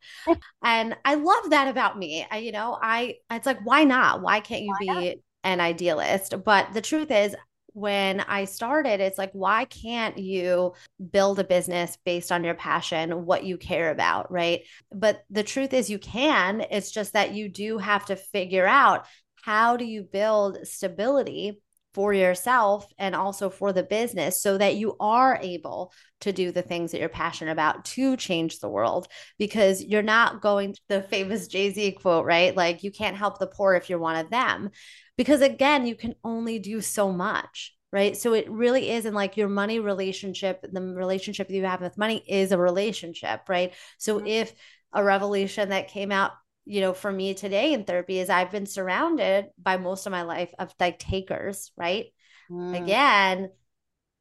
and 0.63 0.97
I 1.05 1.17
love 1.17 1.51
that 1.51 1.67
about 1.67 1.99
me. 1.99 2.25
I, 2.31 2.39
you 2.39 2.53
know, 2.53 2.79
I 2.81 3.17
it's 3.31 3.47
like 3.47 3.59
why 3.65 3.83
not? 3.83 4.23
Why 4.23 4.39
can't 4.39 4.63
you 4.63 4.71
why 4.71 4.79
be 4.79 4.87
not? 4.87 5.15
an 5.43 5.61
idealist? 5.61 6.35
But 6.45 6.73
the 6.75 6.81
truth 6.81 7.11
is, 7.11 7.35
when 7.73 8.21
I 8.21 8.45
started, 8.45 9.01
it's 9.01 9.19
like, 9.19 9.33
why 9.33 9.65
can't 9.65 10.19
you 10.19 10.75
build 11.11 11.39
a 11.39 11.45
business 11.45 11.97
based 12.05 12.31
on 12.31 12.45
your 12.45 12.55
passion, 12.55 13.25
what 13.27 13.45
you 13.45 13.57
care 13.57 13.91
about, 13.91 14.31
right? 14.31 14.63
But 14.93 15.25
the 15.31 15.43
truth 15.43 15.73
is, 15.73 15.91
you 15.91 15.99
can. 15.99 16.63
It's 16.71 16.91
just 16.91 17.15
that 17.15 17.33
you 17.33 17.49
do 17.49 17.79
have 17.79 18.07
to 18.07 18.17
figure 18.17 18.67
out 18.67 19.07
how 19.43 19.77
do 19.77 19.85
you 19.85 20.03
build 20.03 20.59
stability 20.67 21.61
for 21.95 22.13
yourself 22.13 22.87
and 22.99 23.15
also 23.15 23.51
for 23.51 23.73
the 23.73 23.83
business 23.83 24.41
so 24.41 24.57
that 24.57 24.77
you 24.77 24.97
are 24.99 25.39
able 25.43 25.93
to 26.21 26.33
do 26.33 26.51
the 26.53 26.63
things 26.63 26.93
that 26.93 27.01
you're 27.01 27.09
passionate 27.09 27.53
about 27.53 27.85
to 27.85 28.17
change 28.17 28.59
the 28.59 28.69
world 28.69 29.09
because 29.39 29.83
you're 29.83 30.03
not 30.03 30.41
going 30.41 30.75
the 30.89 31.03
famous 31.11 31.49
Jay-Z 31.49 31.93
quote, 31.93 32.25
right? 32.25 32.57
Like 32.57 32.83
you 32.83 32.91
can't 32.91 33.17
help 33.17 33.39
the 33.39 33.47
poor 33.47 33.75
if 33.75 33.91
you're 33.91 33.99
one 33.99 34.17
of 34.17 34.31
them. 34.31 34.71
Because 35.19 35.43
again, 35.43 35.87
you 35.87 35.95
can 35.95 36.15
only 36.25 36.59
do 36.59 36.81
so 36.81 37.13
much, 37.13 37.75
right? 37.93 38.17
So 38.17 38.33
it 38.33 38.51
really 38.51 38.91
is 38.91 39.05
in 39.05 39.13
like 39.13 39.37
your 39.37 39.49
money 39.49 39.79
relationship, 39.79 40.63
the 40.63 40.81
relationship 40.81 41.51
you 41.51 41.65
have 41.65 41.83
with 41.83 41.99
money 41.99 42.25
is 42.27 42.53
a 42.53 42.59
relationship, 42.59 43.43
right? 43.49 43.75
So 43.99 44.19
mm-hmm. 44.19 44.27
if 44.27 44.55
a 44.93 45.05
revelation 45.05 45.71
that 45.71 45.89
came 45.89 46.13
out 46.13 46.33
you 46.65 46.81
know, 46.81 46.95
for 46.95 47.11
me 47.11 47.35
today 47.35 47.73
in 47.73 47.85
therapy 47.85 48.19
is 48.19 48.31
I've 48.31 48.51
been 48.51 48.67
surrounded 48.67 49.47
by 49.61 49.77
most 49.77 50.07
of 50.07 50.13
my 50.13 50.23
life 50.23 50.53
of 50.59 50.75
like 50.79 50.99
takers, 50.99 51.73
right? 51.77 52.07
Mm. 52.51 52.83
Again, 52.83 53.51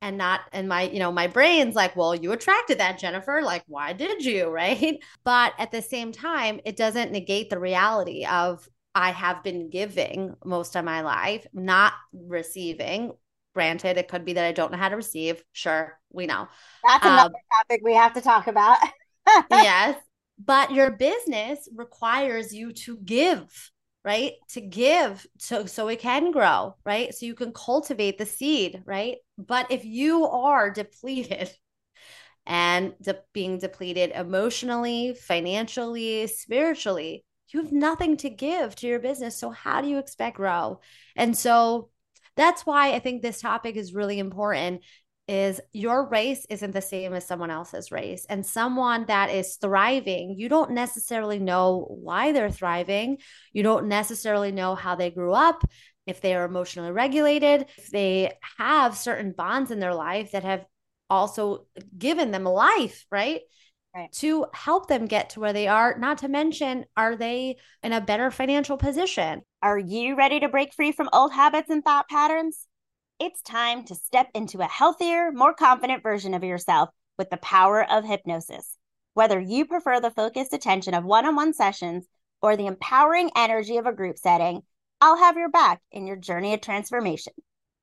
and 0.01 0.17
not 0.17 0.41
and 0.51 0.67
my 0.67 0.83
you 0.83 0.99
know 0.99 1.11
my 1.11 1.27
brain's 1.27 1.75
like 1.75 1.95
well 1.95 2.15
you 2.15 2.31
attracted 2.31 2.79
that 2.79 2.99
jennifer. 2.99 3.41
Like 3.43 3.63
why 3.67 3.93
did 3.93 4.25
you? 4.25 4.49
Right? 4.61 4.97
But 5.23 5.53
at 5.57 5.71
the 5.71 5.81
same 5.81 6.11
time 6.11 6.59
it 6.65 6.75
doesn't 6.75 7.11
negate 7.11 7.49
the 7.49 7.59
reality 7.59 8.25
of 8.25 8.67
i 8.93 9.11
have 9.11 9.43
been 9.43 9.69
giving 9.69 10.35
most 10.43 10.75
of 10.75 10.83
my 10.83 11.01
life 11.01 11.45
not 11.53 11.93
receiving. 12.13 13.11
Granted 13.53 13.97
it 13.97 14.07
could 14.07 14.25
be 14.25 14.33
that 14.33 14.45
i 14.45 14.51
don't 14.51 14.71
know 14.71 14.77
how 14.77 14.89
to 14.89 14.95
receive. 14.95 15.43
Sure 15.51 15.99
we 16.11 16.25
know. 16.25 16.47
That's 16.83 17.05
another 17.05 17.35
um, 17.35 17.41
topic 17.59 17.81
we 17.83 17.93
have 17.93 18.13
to 18.13 18.21
talk 18.21 18.47
about. 18.47 18.77
Yes 19.51 19.95
but 20.45 20.71
your 20.71 20.91
business 20.91 21.67
requires 21.75 22.53
you 22.53 22.71
to 22.73 22.97
give 22.97 23.71
right? 24.03 24.33
To 24.53 24.61
give 24.61 25.27
so 25.37 25.67
so 25.67 25.87
it 25.87 25.99
can 25.99 26.31
grow 26.31 26.75
right? 26.85 27.13
So 27.13 27.25
you 27.25 27.35
can 27.35 27.53
cultivate 27.53 28.17
the 28.17 28.25
seed 28.25 28.81
right? 28.85 29.17
But 29.37 29.71
if 29.71 29.85
you 29.85 30.25
are 30.25 30.71
depleted 30.71 31.51
and 32.45 32.93
de- 33.01 33.19
being 33.33 33.59
depleted 33.59 34.11
emotionally 34.11 35.13
financially 35.13 36.25
spiritually 36.27 37.23
you 37.49 37.61
have 37.61 37.71
nothing 37.71 38.15
to 38.15 38.29
give 38.29 38.75
to 38.75 38.87
your 38.87 38.99
business. 38.99 39.37
So 39.37 39.49
how 39.49 39.81
do 39.81 39.89
you 39.89 39.97
expect 39.97 40.37
grow? 40.37 40.79
And 41.17 41.37
so 41.37 41.89
that's 42.35 42.65
why 42.65 42.93
i 42.93 42.99
think 42.99 43.21
this 43.21 43.41
topic 43.41 43.75
is 43.75 43.93
really 43.93 44.19
important 44.19 44.81
is 45.31 45.61
your 45.71 46.09
race 46.09 46.45
isn't 46.49 46.73
the 46.73 46.81
same 46.81 47.13
as 47.13 47.25
someone 47.25 47.49
else's 47.49 47.89
race. 47.89 48.25
And 48.27 48.45
someone 48.45 49.05
that 49.05 49.29
is 49.29 49.55
thriving, 49.55 50.35
you 50.37 50.49
don't 50.49 50.71
necessarily 50.71 51.39
know 51.39 51.87
why 51.89 52.33
they're 52.33 52.51
thriving. 52.51 53.17
You 53.53 53.63
don't 53.63 53.87
necessarily 53.87 54.51
know 54.51 54.75
how 54.75 54.95
they 54.95 55.09
grew 55.09 55.31
up, 55.31 55.63
if 56.05 56.19
they 56.19 56.35
are 56.35 56.43
emotionally 56.43 56.91
regulated, 56.91 57.67
if 57.77 57.89
they 57.91 58.33
have 58.57 58.97
certain 58.97 59.31
bonds 59.31 59.71
in 59.71 59.79
their 59.79 59.95
life 59.95 60.33
that 60.33 60.43
have 60.43 60.65
also 61.09 61.65
given 61.97 62.31
them 62.31 62.43
life, 62.43 63.05
right? 63.09 63.39
Right. 63.95 64.11
To 64.13 64.47
help 64.53 64.87
them 64.87 65.05
get 65.05 65.31
to 65.31 65.39
where 65.39 65.53
they 65.53 65.67
are, 65.67 65.97
not 65.97 66.19
to 66.19 66.27
mention, 66.27 66.85
are 66.97 67.15
they 67.15 67.55
in 67.83 67.93
a 67.93 68.01
better 68.01 68.31
financial 68.31 68.75
position? 68.75 69.43
Are 69.61 69.79
you 69.79 70.17
ready 70.17 70.41
to 70.41 70.49
break 70.49 70.73
free 70.73 70.91
from 70.91 71.09
old 71.13 71.31
habits 71.31 71.69
and 71.69 71.83
thought 71.83 72.09
patterns? 72.09 72.67
It's 73.21 73.43
time 73.43 73.83
to 73.83 73.93
step 73.93 74.29
into 74.33 74.61
a 74.61 74.65
healthier, 74.65 75.31
more 75.31 75.53
confident 75.53 76.01
version 76.01 76.33
of 76.33 76.43
yourself 76.43 76.89
with 77.19 77.29
the 77.29 77.37
power 77.37 77.87
of 77.87 78.03
hypnosis. 78.03 78.75
Whether 79.13 79.39
you 79.39 79.65
prefer 79.65 79.99
the 79.99 80.09
focused 80.09 80.53
attention 80.53 80.95
of 80.95 81.05
one 81.05 81.27
on 81.27 81.35
one 81.35 81.53
sessions 81.53 82.07
or 82.41 82.57
the 82.57 82.65
empowering 82.65 83.29
energy 83.35 83.77
of 83.77 83.85
a 83.85 83.93
group 83.93 84.17
setting, 84.17 84.63
I'll 85.01 85.17
have 85.17 85.37
your 85.37 85.49
back 85.49 85.81
in 85.91 86.07
your 86.07 86.15
journey 86.15 86.55
of 86.55 86.61
transformation. 86.61 87.33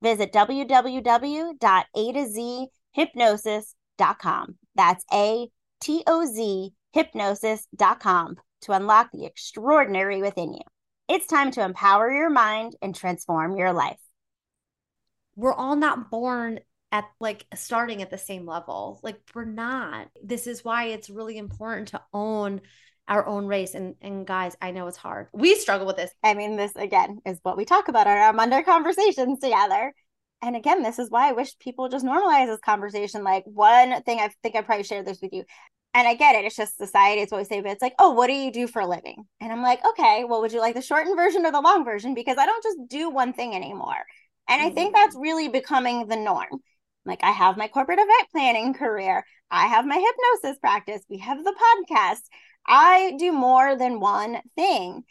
Visit 0.03 0.33
www.a 0.33 2.13
to 2.13 2.27
z 2.27 2.67
hypnosis.com. 2.93 4.57
That's 4.75 5.05
A 5.13 5.47
T 5.81 6.03
O 6.09 6.27
Z 6.27 6.71
hypnosis.com 6.95 8.37
to 8.63 8.73
unlock 8.73 9.11
the 9.13 9.25
extraordinary 9.25 10.21
within 10.21 10.53
you. 10.53 10.63
It's 11.09 11.29
time 11.29 11.53
to 11.53 11.65
empower 11.65 12.11
your 12.11 12.29
mind 12.29 12.75
and 12.83 12.93
transform 12.93 13.57
your 13.57 13.73
life 13.73 13.99
we're 15.39 15.55
all 15.55 15.77
not 15.77 16.11
born 16.11 16.59
at 16.91 17.05
like 17.21 17.47
starting 17.55 18.03
at 18.03 18.11
the 18.11 18.19
same 18.19 18.45
level. 18.45 18.99
Like 19.05 19.21
we're 19.35 19.45
not. 19.45 20.09
This 20.23 20.49
is 20.49 20.65
why 20.65 20.87
it's 20.87 21.09
really 21.09 21.39
important 21.39 21.89
to 21.89 22.03
own 22.13 22.61
our 23.07 23.25
own 23.25 23.47
race. 23.47 23.75
And 23.75 23.95
and 24.03 24.27
guys, 24.27 24.57
I 24.61 24.73
know 24.73 24.89
it's 24.89 24.97
hard. 24.97 25.29
We 25.33 25.55
struggle 25.55 25.87
with 25.87 25.97
this. 25.97 26.11
I 26.25 26.35
mean, 26.35 26.57
this 26.57 26.75
again 26.75 27.21
is 27.25 27.39
what 27.45 27.57
we 27.57 27.65
talk 27.65 27.87
about 27.87 28.09
our 28.09 28.33
Monday 28.33 28.63
conversations 28.63 29.39
together. 29.39 29.95
And 30.43 30.57
again, 30.57 30.83
this 30.83 30.99
is 30.99 31.09
why 31.09 31.29
I 31.29 31.33
wish 31.33 31.59
people 31.61 31.89
just 31.89 32.05
normalize 32.05 32.47
this 32.47 32.61
conversation. 32.61 33.23
Like 33.23 33.45
one 33.47 34.03
thing 34.03 34.19
I 34.19 34.31
think 34.43 34.57
I 34.57 34.63
probably 34.63 34.85
shared 34.85 35.07
this 35.07 35.21
with 35.23 35.33
you. 35.33 35.45
And 35.95 36.07
I 36.07 36.15
get 36.15 36.35
it. 36.35 36.45
It's 36.45 36.57
just 36.57 36.79
society. 36.79 37.23
It's 37.23 37.33
what 37.33 37.39
we 37.39 37.45
say, 37.45 37.61
but 37.61 37.71
it's 37.71 37.83
like, 37.83 37.95
oh, 37.99 38.11
what 38.11 38.27
do 38.27 38.35
you 38.35 38.53
do 38.53 38.67
for 38.67 38.81
a 38.81 38.87
living? 38.87 39.25
And 39.41 39.53
I'm 39.53 39.63
like, 39.63 39.81
okay, 39.85 40.25
well, 40.25 40.41
would 40.41 40.53
you 40.53 40.61
like 40.61 40.75
the 40.75 40.83
shortened 40.83 41.17
version 41.17 41.47
or 41.47 41.53
the 41.53 41.61
long 41.61 41.85
version? 41.85 42.15
Because 42.15 42.39
I 42.39 42.47
don't 42.47 42.63
just 42.63 42.79
do 42.89 43.09
one 43.09 43.33
thing 43.33 43.55
anymore. 43.55 44.05
And 44.49 44.63
I 44.63 44.71
think 44.71 44.95
mm-hmm. 44.95 45.03
that's 45.03 45.17
really 45.17 45.49
becoming 45.49 46.07
the 46.07 46.17
norm. 46.17 46.63
Like 47.05 47.23
I 47.23 47.31
have 47.31 47.57
my 47.57 47.69
corporate 47.69 47.99
event 47.99 48.29
planning 48.33 48.75
career, 48.75 49.25
I 49.51 49.67
have 49.67 49.87
my 49.87 49.97
hypnosis 49.97 50.59
practice, 50.59 51.03
we 51.09 51.19
have 51.19 51.43
the 51.45 51.55
podcast. 51.55 52.21
I 52.67 53.15
do 53.19 53.33
more 53.33 53.77
than 53.77 54.01
one 54.01 54.41
thing. 54.57 55.05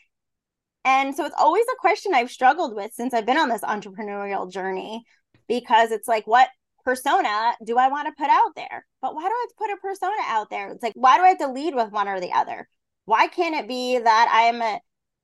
And 0.85 1.15
so 1.15 1.25
it's 1.25 1.35
always 1.37 1.65
a 1.65 1.81
question 1.81 2.13
I've 2.13 2.31
struggled 2.31 2.75
with 2.75 2.93
since 2.93 3.13
I've 3.13 3.25
been 3.25 3.37
on 3.37 3.49
this 3.49 3.61
entrepreneurial 3.61 4.51
journey 4.51 5.03
because 5.47 5.91
it's 5.91 6.07
like, 6.07 6.27
what 6.27 6.49
persona 6.85 7.53
do 7.65 7.77
I 7.77 7.89
want 7.89 8.07
to 8.07 8.13
put 8.17 8.29
out 8.29 8.55
there? 8.55 8.85
But 9.01 9.13
why 9.13 9.23
do 9.23 9.27
I 9.27 9.45
have 9.45 9.49
to 9.49 9.55
put 9.57 9.71
a 9.71 9.81
persona 9.81 10.21
out 10.27 10.49
there? 10.49 10.71
It's 10.71 10.83
like, 10.83 10.93
why 10.95 11.17
do 11.17 11.23
I 11.23 11.29
have 11.29 11.39
to 11.39 11.51
lead 11.51 11.75
with 11.75 11.91
one 11.91 12.07
or 12.07 12.21
the 12.21 12.31
other? 12.31 12.69
Why 13.05 13.27
can't 13.27 13.55
it 13.55 13.67
be 13.67 13.97
that 13.97 14.29
I'm 14.31 14.61
a 14.61 14.79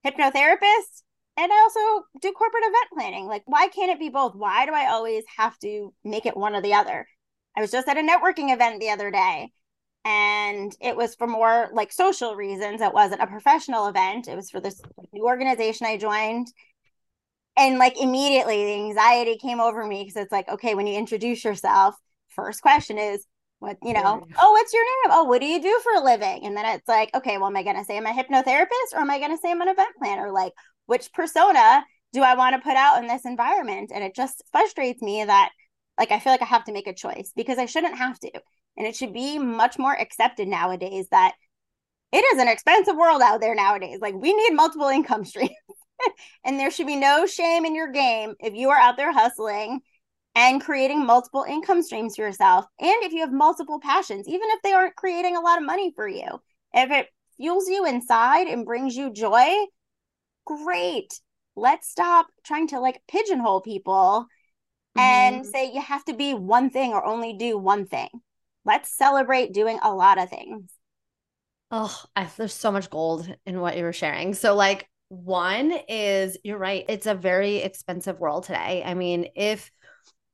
hypnotherapist 0.05 1.03
and 1.37 1.51
I 1.51 1.55
also 1.61 2.05
do 2.21 2.31
corporate 2.31 2.63
event 2.63 2.87
planning. 2.93 3.27
Like, 3.27 3.43
why 3.45 3.67
can't 3.67 3.91
it 3.91 3.99
be 3.99 4.09
both? 4.09 4.35
Why 4.35 4.65
do 4.65 4.73
I 4.73 4.91
always 4.91 5.23
have 5.37 5.57
to 5.59 5.93
make 6.03 6.25
it 6.25 6.37
one 6.37 6.55
or 6.55 6.61
the 6.61 6.75
other? 6.75 7.07
I 7.55 7.61
was 7.61 7.71
just 7.71 7.87
at 7.87 7.97
a 7.97 8.01
networking 8.01 8.53
event 8.53 8.79
the 8.79 8.89
other 8.89 9.11
day 9.11 9.51
and 10.05 10.75
it 10.81 10.95
was 10.95 11.15
for 11.15 11.27
more 11.27 11.69
like 11.73 11.91
social 11.91 12.35
reasons. 12.35 12.81
It 12.81 12.93
wasn't 12.93 13.21
a 13.21 13.27
professional 13.27 13.87
event, 13.87 14.27
it 14.27 14.35
was 14.35 14.49
for 14.49 14.59
this 14.59 14.81
new 15.11 15.25
organization 15.25 15.87
I 15.87 15.97
joined. 15.97 16.47
And 17.55 17.77
like 17.77 17.99
immediately 18.01 18.65
the 18.65 18.73
anxiety 18.73 19.37
came 19.37 19.59
over 19.59 19.85
me 19.85 20.03
because 20.03 20.21
it's 20.21 20.31
like, 20.31 20.49
okay, 20.49 20.75
when 20.75 20.87
you 20.87 20.97
introduce 20.97 21.43
yourself, 21.43 21.95
first 22.29 22.61
question 22.61 22.97
is, 22.97 23.25
what 23.63 23.77
you 23.81 23.93
know 23.93 24.25
oh 24.39 24.51
what's 24.51 24.73
your 24.73 24.83
name 24.83 25.17
oh 25.17 25.23
what 25.23 25.41
do 25.41 25.47
you 25.47 25.61
do 25.61 25.79
for 25.83 25.93
a 25.93 26.03
living 26.03 26.45
and 26.45 26.55
then 26.55 26.65
it's 26.65 26.87
like 26.87 27.09
okay 27.15 27.37
well 27.37 27.47
am 27.47 27.55
i 27.55 27.63
going 27.63 27.77
to 27.77 27.83
say 27.85 27.97
i'm 27.97 28.05
a 28.05 28.11
hypnotherapist 28.11 28.93
or 28.93 28.99
am 28.99 29.09
i 29.09 29.17
going 29.17 29.31
to 29.31 29.37
say 29.37 29.51
i'm 29.51 29.61
an 29.61 29.69
event 29.69 29.89
planner 29.99 30.31
like 30.31 30.53
which 30.85 31.11
persona 31.13 31.83
do 32.13 32.21
I 32.21 32.35
want 32.35 32.55
to 32.55 32.61
put 32.61 32.77
out 32.77 33.01
in 33.01 33.07
this 33.07 33.25
environment? 33.25 33.91
And 33.93 34.03
it 34.03 34.15
just 34.15 34.43
frustrates 34.51 35.01
me 35.01 35.23
that 35.25 35.49
like 35.97 36.11
I 36.11 36.19
feel 36.19 36.31
like 36.31 36.41
I 36.41 36.45
have 36.45 36.63
to 36.65 36.73
make 36.73 36.87
a 36.87 36.93
choice 36.93 37.31
because 37.35 37.57
I 37.57 37.65
shouldn't 37.65 37.97
have 37.97 38.19
to. 38.19 38.31
And 38.77 38.87
it 38.87 38.95
should 38.95 39.13
be 39.13 39.37
much 39.37 39.77
more 39.77 39.93
accepted 39.93 40.47
nowadays 40.47 41.07
that 41.11 41.33
it 42.11 42.23
is 42.33 42.41
an 42.41 42.47
expensive 42.47 42.95
world 42.95 43.21
out 43.21 43.41
there 43.41 43.55
nowadays. 43.55 43.99
Like 44.01 44.15
we 44.15 44.33
need 44.33 44.55
multiple 44.55 44.87
income 44.93 45.25
streams. 45.25 45.51
and 46.43 46.59
there 46.59 46.71
should 46.71 46.87
be 46.87 46.95
no 46.95 47.25
shame 47.25 47.65
in 47.65 47.75
your 47.75 47.91
game 47.91 48.35
if 48.39 48.53
you 48.53 48.69
are 48.69 48.79
out 48.79 48.97
there 48.97 49.11
hustling 49.11 49.81
and 50.35 50.61
creating 50.61 51.05
multiple 51.05 51.45
income 51.47 51.81
streams 51.83 52.15
for 52.15 52.23
yourself. 52.23 52.65
And 52.79 53.03
if 53.03 53.13
you 53.13 53.21
have 53.21 53.31
multiple 53.31 53.79
passions, 53.79 54.27
even 54.27 54.49
if 54.49 54.61
they 54.61 54.73
aren't 54.73 54.95
creating 54.95 55.37
a 55.37 55.41
lot 55.41 55.59
of 55.59 55.65
money 55.65 55.91
for 55.95 56.07
you, 56.07 56.41
if 56.73 56.91
it 56.91 57.07
fuels 57.37 57.67
you 57.67 57.85
inside 57.85 58.47
and 58.47 58.65
brings 58.65 58.95
you 58.95 59.13
joy, 59.13 59.53
great. 60.45 61.13
Let's 61.55 61.89
stop 61.89 62.27
trying 62.43 62.67
to 62.69 62.79
like 62.79 63.01
pigeonhole 63.07 63.61
people 63.61 64.27
mm-hmm. 64.97 64.99
and 64.99 65.45
say 65.45 65.71
you 65.71 65.81
have 65.81 66.03
to 66.05 66.13
be 66.13 66.33
one 66.33 66.69
thing 66.69 66.93
or 66.93 67.05
only 67.05 67.33
do 67.33 67.57
one 67.57 67.85
thing. 67.85 68.09
Let's 68.65 68.95
celebrate 68.97 69.53
doing 69.53 69.79
a 69.83 69.93
lot 69.93 70.17
of 70.17 70.29
things. 70.29 70.71
Oh, 71.69 72.03
I, 72.15 72.27
there's 72.37 72.53
so 72.53 72.71
much 72.71 72.89
gold 72.89 73.27
in 73.45 73.59
what 73.59 73.77
you 73.77 73.83
were 73.83 73.93
sharing. 73.93 74.33
So, 74.35 74.55
like, 74.55 74.87
one 75.09 75.73
is 75.87 76.37
you're 76.43 76.57
right, 76.57 76.85
it's 76.87 77.07
a 77.07 77.15
very 77.15 77.57
expensive 77.57 78.19
world 78.19 78.45
today. 78.45 78.83
I 78.85 78.93
mean, 78.93 79.27
if 79.35 79.71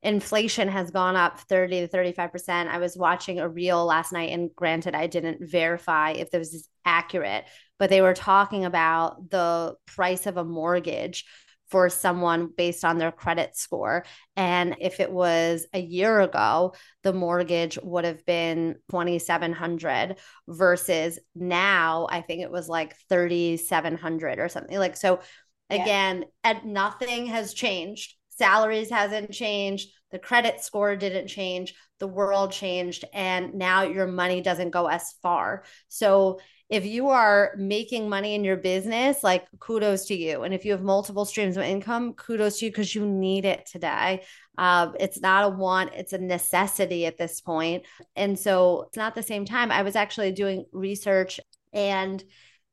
inflation 0.02 0.68
has 0.68 0.90
gone 0.90 1.16
up 1.16 1.40
30 1.40 1.86
to 1.86 1.88
35%, 1.88 2.68
I 2.68 2.78
was 2.78 2.96
watching 2.96 3.38
a 3.38 3.48
reel 3.48 3.84
last 3.84 4.12
night, 4.12 4.30
and 4.30 4.50
granted, 4.54 4.94
I 4.94 5.06
didn't 5.06 5.38
verify 5.40 6.12
if 6.12 6.30
this 6.30 6.54
is 6.54 6.68
accurate, 6.84 7.44
but 7.78 7.90
they 7.90 8.00
were 8.00 8.14
talking 8.14 8.64
about 8.64 9.30
the 9.30 9.74
price 9.86 10.26
of 10.26 10.36
a 10.36 10.44
mortgage 10.44 11.24
for 11.70 11.88
someone 11.88 12.50
based 12.56 12.84
on 12.84 12.98
their 12.98 13.12
credit 13.12 13.56
score. 13.56 14.04
And 14.36 14.76
if 14.80 14.98
it 14.98 15.10
was 15.10 15.66
a 15.72 15.80
year 15.80 16.20
ago, 16.20 16.74
the 17.04 17.12
mortgage 17.12 17.78
would 17.82 18.04
have 18.04 18.26
been 18.26 18.76
2700 18.90 20.16
versus 20.48 21.18
now 21.34 22.08
I 22.10 22.22
think 22.22 22.42
it 22.42 22.50
was 22.50 22.68
like 22.68 22.96
3700 23.08 24.40
or 24.40 24.48
something. 24.48 24.78
Like 24.78 24.96
so 24.96 25.20
again, 25.68 26.24
yeah. 26.44 26.50
and 26.50 26.72
nothing 26.72 27.26
has 27.26 27.54
changed. 27.54 28.16
Salaries 28.40 28.88
hasn't 28.88 29.32
changed, 29.32 29.90
the 30.10 30.18
credit 30.18 30.62
score 30.62 30.96
didn't 30.96 31.28
change, 31.28 31.74
the 31.98 32.06
world 32.06 32.52
changed 32.52 33.04
and 33.12 33.52
now 33.54 33.82
your 33.82 34.06
money 34.06 34.40
doesn't 34.40 34.70
go 34.70 34.86
as 34.86 35.12
far. 35.20 35.64
So 35.88 36.40
if 36.70 36.86
you 36.86 37.10
are 37.10 37.52
making 37.58 38.08
money 38.08 38.34
in 38.34 38.42
your 38.42 38.56
business, 38.56 39.22
like 39.22 39.44
kudos 39.58 40.06
to 40.06 40.14
you. 40.14 40.42
And 40.42 40.54
if 40.54 40.64
you 40.64 40.72
have 40.72 40.82
multiple 40.82 41.26
streams 41.26 41.58
of 41.58 41.64
income, 41.64 42.14
kudos 42.14 42.60
to 42.60 42.64
you 42.64 42.70
because 42.70 42.94
you 42.94 43.04
need 43.06 43.44
it 43.44 43.66
today. 43.66 44.22
Uh, 44.56 44.92
it's 44.98 45.20
not 45.20 45.44
a 45.44 45.48
want, 45.54 45.92
it's 45.92 46.14
a 46.14 46.18
necessity 46.18 47.04
at 47.04 47.18
this 47.18 47.42
point. 47.42 47.84
And 48.16 48.38
so 48.38 48.84
it's 48.88 48.96
not 48.96 49.14
the 49.14 49.22
same 49.22 49.44
time. 49.44 49.70
I 49.70 49.82
was 49.82 49.96
actually 49.96 50.32
doing 50.32 50.64
research 50.72 51.40
and 51.74 52.24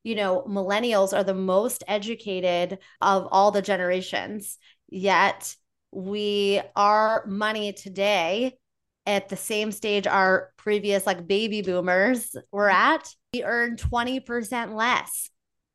you 0.03 0.15
know, 0.15 0.45
millennials 0.47 1.12
are 1.12 1.25
the 1.25 1.34
most 1.34 1.84
educated 1.86 2.77
of 3.01 3.27
all 3.30 3.51
the 3.51 3.62
generations, 3.62 4.58
yet 4.89 5.56
we 5.91 6.62
our 6.76 7.26
money 7.26 7.73
today 7.73 8.58
at 9.06 9.30
the 9.30 9.38
same 9.38 9.71
stage 9.71 10.06
our 10.06 10.52
previous 10.58 11.06
like 11.06 11.28
baby 11.28 11.62
boomers 11.62 12.36
were 12.52 12.69
at 12.69 13.08
we 13.34 13.43
earn 13.43 13.78
20% 13.78 14.76
less 14.76 15.30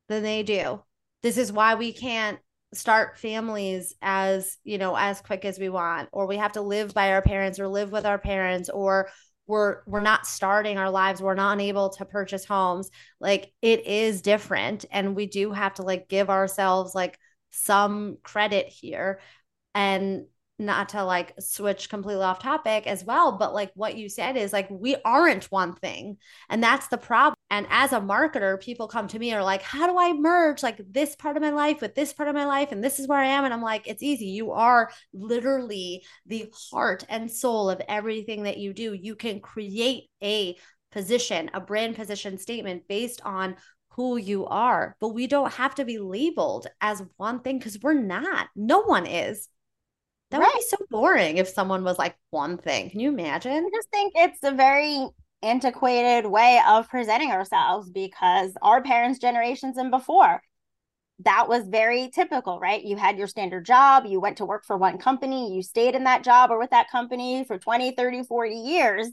than 0.09 0.23
they 0.23 0.43
do. 0.43 0.81
This 1.21 1.37
is 1.37 1.51
why 1.51 1.75
we 1.75 1.93
can't 1.93 2.39
start 2.73 3.17
families 3.17 3.93
as, 4.01 4.57
you 4.63 4.77
know, 4.77 4.95
as 4.95 5.21
quick 5.21 5.45
as 5.45 5.59
we 5.59 5.69
want 5.69 6.09
or 6.11 6.27
we 6.27 6.37
have 6.37 6.53
to 6.53 6.61
live 6.61 6.93
by 6.93 7.11
our 7.11 7.21
parents 7.21 7.59
or 7.59 7.67
live 7.67 7.91
with 7.91 8.05
our 8.05 8.17
parents 8.17 8.69
or 8.69 9.09
we're 9.45 9.81
we're 9.85 9.99
not 9.99 10.25
starting 10.25 10.77
our 10.77 10.89
lives 10.89 11.21
we're 11.21 11.33
not 11.33 11.59
able 11.59 11.89
to 11.89 12.05
purchase 12.05 12.45
homes 12.45 12.89
like 13.19 13.51
it 13.61 13.85
is 13.85 14.21
different 14.21 14.85
and 14.89 15.17
we 15.17 15.25
do 15.25 15.51
have 15.51 15.73
to 15.73 15.81
like 15.81 16.07
give 16.07 16.29
ourselves 16.29 16.95
like 16.95 17.19
some 17.53 18.17
credit 18.23 18.67
here 18.67 19.19
and 19.75 20.25
not 20.59 20.89
to 20.89 21.03
like 21.03 21.33
switch 21.39 21.89
completely 21.89 22.23
off 22.23 22.39
topic 22.39 22.85
as 22.85 23.03
well, 23.03 23.37
but 23.37 23.53
like 23.53 23.71
what 23.75 23.97
you 23.97 24.07
said 24.07 24.37
is 24.37 24.53
like 24.53 24.69
we 24.69 24.95
aren't 25.03 25.45
one 25.45 25.73
thing. 25.73 26.17
And 26.49 26.63
that's 26.63 26.87
the 26.87 26.97
problem. 26.97 27.35
And 27.49 27.67
as 27.69 27.91
a 27.91 27.99
marketer, 27.99 28.61
people 28.61 28.87
come 28.87 29.07
to 29.09 29.19
me 29.19 29.33
are 29.33 29.43
like, 29.43 29.61
how 29.61 29.87
do 29.87 29.97
I 29.97 30.13
merge 30.13 30.63
like 30.63 30.79
this 30.89 31.15
part 31.15 31.37
of 31.37 31.43
my 31.43 31.49
life 31.49 31.81
with 31.81 31.95
this 31.95 32.13
part 32.13 32.29
of 32.29 32.35
my 32.35 32.45
life? 32.45 32.71
And 32.71 32.83
this 32.83 32.99
is 32.99 33.07
where 33.07 33.19
I 33.19 33.27
am. 33.27 33.45
And 33.45 33.53
I'm 33.53 33.61
like, 33.61 33.87
it's 33.87 34.03
easy. 34.03 34.25
You 34.25 34.51
are 34.51 34.91
literally 35.13 36.03
the 36.25 36.51
heart 36.71 37.03
and 37.09 37.29
soul 37.29 37.69
of 37.69 37.81
everything 37.87 38.43
that 38.43 38.57
you 38.57 38.73
do. 38.73 38.93
You 38.93 39.15
can 39.15 39.39
create 39.39 40.09
a 40.23 40.55
position, 40.91 41.49
a 41.53 41.59
brand 41.59 41.95
position 41.95 42.37
statement 42.37 42.87
based 42.87 43.21
on 43.25 43.55
who 43.95 44.17
you 44.17 44.45
are, 44.47 44.95
but 44.99 45.09
we 45.09 45.27
don't 45.27 45.53
have 45.53 45.75
to 45.75 45.85
be 45.85 45.99
labeled 45.99 46.67
as 46.81 47.03
one 47.17 47.39
thing 47.39 47.57
because 47.59 47.79
we're 47.81 47.93
not. 47.93 48.47
No 48.55 48.81
one 48.81 49.05
is. 49.05 49.49
That 50.31 50.39
right. 50.39 50.47
would 50.47 50.59
be 50.59 50.65
so 50.67 50.77
boring 50.89 51.37
if 51.37 51.47
someone 51.47 51.83
was 51.83 51.99
like 51.99 52.15
one 52.31 52.57
thing. 52.57 52.89
Can 52.89 52.99
you 52.99 53.09
imagine? 53.09 53.51
I 53.51 53.69
just 53.73 53.89
think 53.91 54.13
it's 54.15 54.39
a 54.43 54.51
very 54.51 55.07
antiquated 55.43 56.25
way 56.25 56.59
of 56.67 56.89
presenting 56.89 57.31
ourselves 57.31 57.89
because 57.91 58.53
our 58.61 58.81
parents' 58.81 59.19
generations 59.19 59.77
and 59.77 59.91
before, 59.91 60.41
that 61.19 61.47
was 61.47 61.67
very 61.67 62.09
typical, 62.09 62.59
right? 62.59 62.83
You 62.83 62.97
had 62.97 63.17
your 63.17 63.27
standard 63.27 63.65
job, 63.65 64.05
you 64.07 64.19
went 64.19 64.37
to 64.37 64.45
work 64.45 64.65
for 64.65 64.75
one 64.75 64.97
company, 64.97 65.55
you 65.55 65.61
stayed 65.61 65.93
in 65.93 66.05
that 66.05 66.23
job 66.23 66.49
or 66.49 66.57
with 66.57 66.71
that 66.71 66.89
company 66.89 67.43
for 67.43 67.59
20, 67.59 67.91
30, 67.91 68.23
40 68.23 68.55
years. 68.55 69.07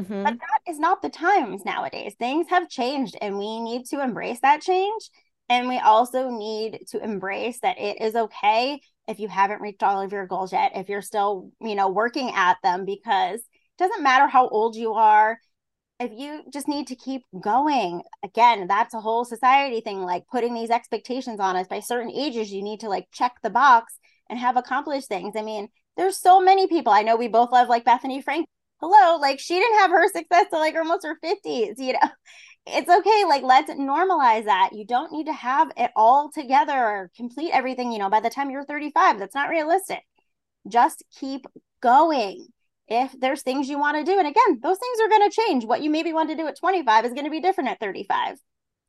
Mm-hmm. 0.00 0.24
But 0.24 0.38
that 0.38 0.70
is 0.70 0.78
not 0.78 1.02
the 1.02 1.08
times 1.08 1.64
nowadays. 1.64 2.14
Things 2.18 2.48
have 2.48 2.68
changed 2.68 3.16
and 3.20 3.38
we 3.38 3.60
need 3.60 3.86
to 3.86 4.02
embrace 4.02 4.40
that 4.40 4.60
change. 4.60 5.10
And 5.48 5.68
we 5.68 5.78
also 5.78 6.30
need 6.30 6.80
to 6.88 7.02
embrace 7.02 7.60
that 7.60 7.78
it 7.78 8.00
is 8.00 8.16
okay 8.16 8.80
if 9.06 9.20
you 9.20 9.28
haven't 9.28 9.60
reached 9.60 9.82
all 9.82 10.00
of 10.00 10.12
your 10.12 10.26
goals 10.26 10.52
yet, 10.52 10.72
if 10.74 10.88
you're 10.88 11.02
still, 11.02 11.50
you 11.60 11.74
know, 11.74 11.88
working 11.88 12.32
at 12.34 12.56
them, 12.62 12.84
because 12.86 13.40
it 13.40 13.78
doesn't 13.78 14.02
matter 14.02 14.26
how 14.26 14.48
old 14.48 14.74
you 14.74 14.94
are. 14.94 15.38
If 16.00 16.10
you 16.12 16.42
just 16.52 16.66
need 16.66 16.88
to 16.88 16.96
keep 16.96 17.22
going, 17.40 18.02
again, 18.24 18.66
that's 18.66 18.94
a 18.94 19.00
whole 19.00 19.24
society 19.24 19.80
thing, 19.80 20.00
like 20.02 20.24
putting 20.30 20.54
these 20.54 20.70
expectations 20.70 21.38
on 21.38 21.56
us 21.56 21.68
by 21.68 21.80
certain 21.80 22.10
ages, 22.10 22.50
you 22.50 22.62
need 22.62 22.80
to 22.80 22.88
like 22.88 23.06
check 23.12 23.34
the 23.42 23.50
box 23.50 23.98
and 24.28 24.38
have 24.38 24.56
accomplished 24.56 25.08
things. 25.08 25.34
I 25.36 25.42
mean, 25.42 25.68
there's 25.96 26.18
so 26.18 26.40
many 26.40 26.66
people. 26.66 26.92
I 26.92 27.02
know 27.02 27.16
we 27.16 27.28
both 27.28 27.52
love 27.52 27.68
like 27.68 27.84
Bethenny 27.84 28.24
Frank. 28.24 28.48
Hello, 28.84 29.18
like 29.18 29.40
she 29.40 29.54
didn't 29.54 29.78
have 29.78 29.90
her 29.90 30.08
success 30.08 30.46
till 30.50 30.60
like 30.60 30.74
almost 30.74 31.06
her 31.06 31.18
50s, 31.24 31.78
you 31.78 31.94
know 31.94 31.98
it's 32.66 32.88
okay. 32.88 33.24
Like, 33.26 33.42
let's 33.42 33.70
normalize 33.70 34.44
that. 34.46 34.70
You 34.72 34.86
don't 34.86 35.12
need 35.12 35.26
to 35.26 35.32
have 35.32 35.70
it 35.76 35.90
all 35.94 36.30
together 36.30 36.72
or 36.72 37.10
complete 37.16 37.50
everything, 37.52 37.92
you 37.92 37.98
know, 37.98 38.08
by 38.08 38.20
the 38.20 38.30
time 38.30 38.50
you're 38.50 38.64
35. 38.64 39.18
That's 39.18 39.34
not 39.34 39.50
realistic. 39.50 40.02
Just 40.68 41.04
keep 41.18 41.46
going. 41.80 42.46
If 42.86 43.18
there's 43.18 43.42
things 43.42 43.68
you 43.68 43.78
want 43.78 43.96
to 43.96 44.04
do, 44.04 44.18
and 44.18 44.28
again, 44.28 44.60
those 44.62 44.78
things 44.78 44.98
are 45.00 45.08
going 45.08 45.30
to 45.30 45.36
change. 45.36 45.64
What 45.64 45.82
you 45.82 45.90
maybe 45.90 46.12
want 46.12 46.30
to 46.30 46.36
do 46.36 46.46
at 46.46 46.58
25 46.58 47.06
is 47.06 47.12
going 47.12 47.24
to 47.24 47.30
be 47.30 47.40
different 47.40 47.70
at 47.70 47.80
35. 47.80 48.36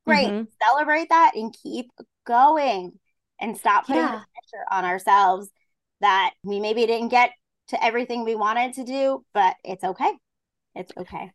Great. 0.05 0.27
Mm-hmm. 0.27 0.43
Celebrate 0.61 1.09
that 1.09 1.31
and 1.35 1.55
keep 1.63 1.87
going 2.25 2.93
and 3.39 3.57
stop 3.57 3.87
putting 3.87 4.01
yeah. 4.01 4.09
pressure 4.11 4.65
on 4.69 4.85
ourselves 4.85 5.49
that 6.01 6.31
we 6.43 6.59
maybe 6.59 6.85
didn't 6.85 7.07
get 7.07 7.31
to 7.69 7.83
everything 7.83 8.23
we 8.23 8.35
wanted 8.35 8.73
to 8.73 8.83
do, 8.83 9.25
but 9.33 9.55
it's 9.63 9.83
okay. 9.83 10.13
It's 10.75 10.91
okay. 10.97 11.31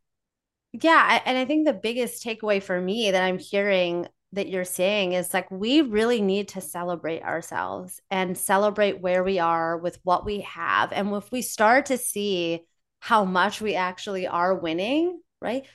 Yeah. 0.73 1.21
And 1.25 1.37
I 1.37 1.45
think 1.45 1.67
the 1.67 1.73
biggest 1.73 2.25
takeaway 2.25 2.63
for 2.63 2.81
me 2.81 3.11
that 3.11 3.23
I'm 3.23 3.39
hearing 3.39 4.07
that 4.33 4.49
you're 4.49 4.65
saying 4.65 5.13
is 5.13 5.35
like 5.35 5.51
we 5.51 5.81
really 5.81 6.21
need 6.21 6.49
to 6.49 6.61
celebrate 6.61 7.23
ourselves 7.23 8.01
and 8.11 8.39
celebrate 8.39 9.01
where 9.01 9.25
we 9.25 9.41
are 9.41 9.77
with 9.77 9.99
what 10.05 10.25
we 10.25 10.43
have. 10.43 10.93
And 10.93 11.13
if 11.15 11.33
we 11.33 11.43
start 11.43 11.87
to 11.87 11.99
see 11.99 12.61
how 13.01 13.25
much 13.25 13.61
we 13.61 13.75
actually 13.75 14.29
are 14.29 14.55
winning, 14.55 15.21
right? 15.43 15.67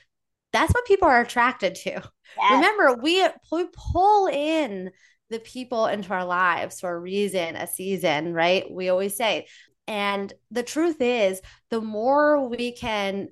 That's 0.52 0.72
what 0.72 0.86
people 0.86 1.08
are 1.08 1.20
attracted 1.20 1.74
to. 1.74 1.90
Yes. 1.90 2.52
Remember, 2.52 2.94
we, 3.02 3.22
we 3.52 3.66
pull 3.92 4.28
in 4.28 4.90
the 5.28 5.40
people 5.40 5.86
into 5.86 6.14
our 6.14 6.24
lives 6.24 6.80
for 6.80 6.94
a 6.94 6.98
reason, 6.98 7.56
a 7.56 7.66
season, 7.66 8.32
right? 8.32 8.64
We 8.70 8.88
always 8.88 9.16
say. 9.16 9.48
And 9.86 10.32
the 10.50 10.62
truth 10.62 11.00
is, 11.00 11.40
the 11.70 11.80
more 11.80 12.48
we 12.48 12.72
can 12.72 13.28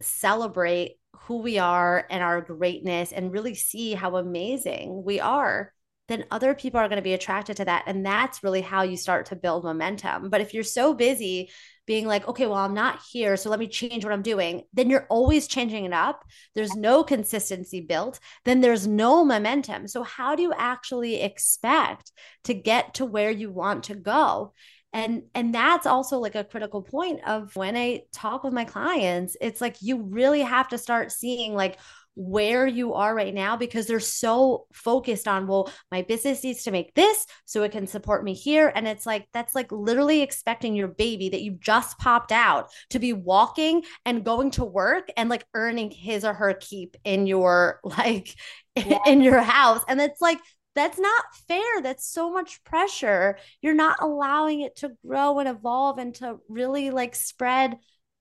celebrate 0.00 0.98
who 1.20 1.38
we 1.38 1.58
are 1.58 2.06
and 2.10 2.22
our 2.22 2.40
greatness 2.40 3.12
and 3.12 3.32
really 3.32 3.54
see 3.54 3.94
how 3.94 4.16
amazing 4.16 5.02
we 5.04 5.18
are, 5.20 5.72
then 6.08 6.24
other 6.30 6.54
people 6.54 6.78
are 6.78 6.88
going 6.88 6.96
to 6.96 7.02
be 7.02 7.14
attracted 7.14 7.56
to 7.56 7.64
that. 7.64 7.84
And 7.86 8.06
that's 8.06 8.44
really 8.44 8.60
how 8.60 8.82
you 8.82 8.96
start 8.96 9.26
to 9.26 9.36
build 9.36 9.64
momentum. 9.64 10.30
But 10.30 10.40
if 10.40 10.54
you're 10.54 10.62
so 10.62 10.94
busy 10.94 11.50
being 11.86 12.06
like, 12.06 12.26
okay, 12.28 12.46
well, 12.46 12.56
I'm 12.56 12.74
not 12.74 13.00
here, 13.10 13.36
so 13.36 13.50
let 13.50 13.58
me 13.58 13.68
change 13.68 14.04
what 14.04 14.12
I'm 14.12 14.22
doing, 14.22 14.62
then 14.72 14.90
you're 14.90 15.06
always 15.08 15.46
changing 15.46 15.84
it 15.84 15.92
up. 15.92 16.24
There's 16.54 16.74
no 16.74 17.04
consistency 17.04 17.80
built, 17.80 18.18
then 18.44 18.60
there's 18.60 18.86
no 18.86 19.24
momentum. 19.24 19.88
So, 19.88 20.02
how 20.02 20.34
do 20.34 20.42
you 20.42 20.52
actually 20.56 21.20
expect 21.20 22.12
to 22.44 22.54
get 22.54 22.94
to 22.94 23.06
where 23.06 23.30
you 23.30 23.50
want 23.50 23.84
to 23.84 23.94
go? 23.94 24.52
and 24.92 25.24
and 25.34 25.54
that's 25.54 25.86
also 25.86 26.18
like 26.18 26.34
a 26.34 26.44
critical 26.44 26.80
point 26.80 27.20
of 27.26 27.54
when 27.56 27.76
i 27.76 28.02
talk 28.12 28.44
with 28.44 28.52
my 28.52 28.64
clients 28.64 29.36
it's 29.40 29.60
like 29.60 29.76
you 29.80 30.02
really 30.02 30.40
have 30.40 30.68
to 30.68 30.78
start 30.78 31.12
seeing 31.12 31.54
like 31.54 31.76
where 32.16 32.66
you 32.66 32.94
are 32.94 33.14
right 33.14 33.34
now 33.34 33.56
because 33.56 33.86
they're 33.86 34.00
so 34.00 34.66
focused 34.72 35.28
on, 35.28 35.46
well, 35.46 35.70
my 35.92 36.00
business 36.02 36.42
needs 36.42 36.62
to 36.64 36.70
make 36.70 36.94
this 36.94 37.26
so 37.44 37.62
it 37.62 37.72
can 37.72 37.86
support 37.86 38.24
me 38.24 38.32
here. 38.32 38.72
And 38.74 38.88
it's 38.88 39.04
like, 39.04 39.28
that's 39.32 39.54
like 39.54 39.70
literally 39.70 40.22
expecting 40.22 40.74
your 40.74 40.88
baby 40.88 41.28
that 41.28 41.42
you 41.42 41.52
just 41.60 41.98
popped 41.98 42.32
out 42.32 42.70
to 42.90 42.98
be 42.98 43.12
walking 43.12 43.82
and 44.06 44.24
going 44.24 44.50
to 44.52 44.64
work 44.64 45.08
and 45.16 45.28
like 45.28 45.44
earning 45.54 45.90
his 45.90 46.24
or 46.24 46.32
her 46.32 46.54
keep 46.54 46.96
in 47.04 47.26
your 47.26 47.80
like 47.84 48.34
yeah. 48.74 48.98
in 49.06 49.20
your 49.20 49.42
house. 49.42 49.82
And 49.86 50.00
it's 50.00 50.20
like, 50.20 50.38
that's 50.74 50.98
not 50.98 51.24
fair. 51.48 51.82
That's 51.82 52.06
so 52.06 52.30
much 52.30 52.62
pressure. 52.64 53.38
You're 53.60 53.74
not 53.74 53.98
allowing 54.00 54.60
it 54.60 54.76
to 54.76 54.92
grow 55.06 55.38
and 55.38 55.48
evolve 55.48 55.98
and 55.98 56.14
to 56.16 56.38
really 56.48 56.90
like 56.90 57.14
spread 57.14 57.78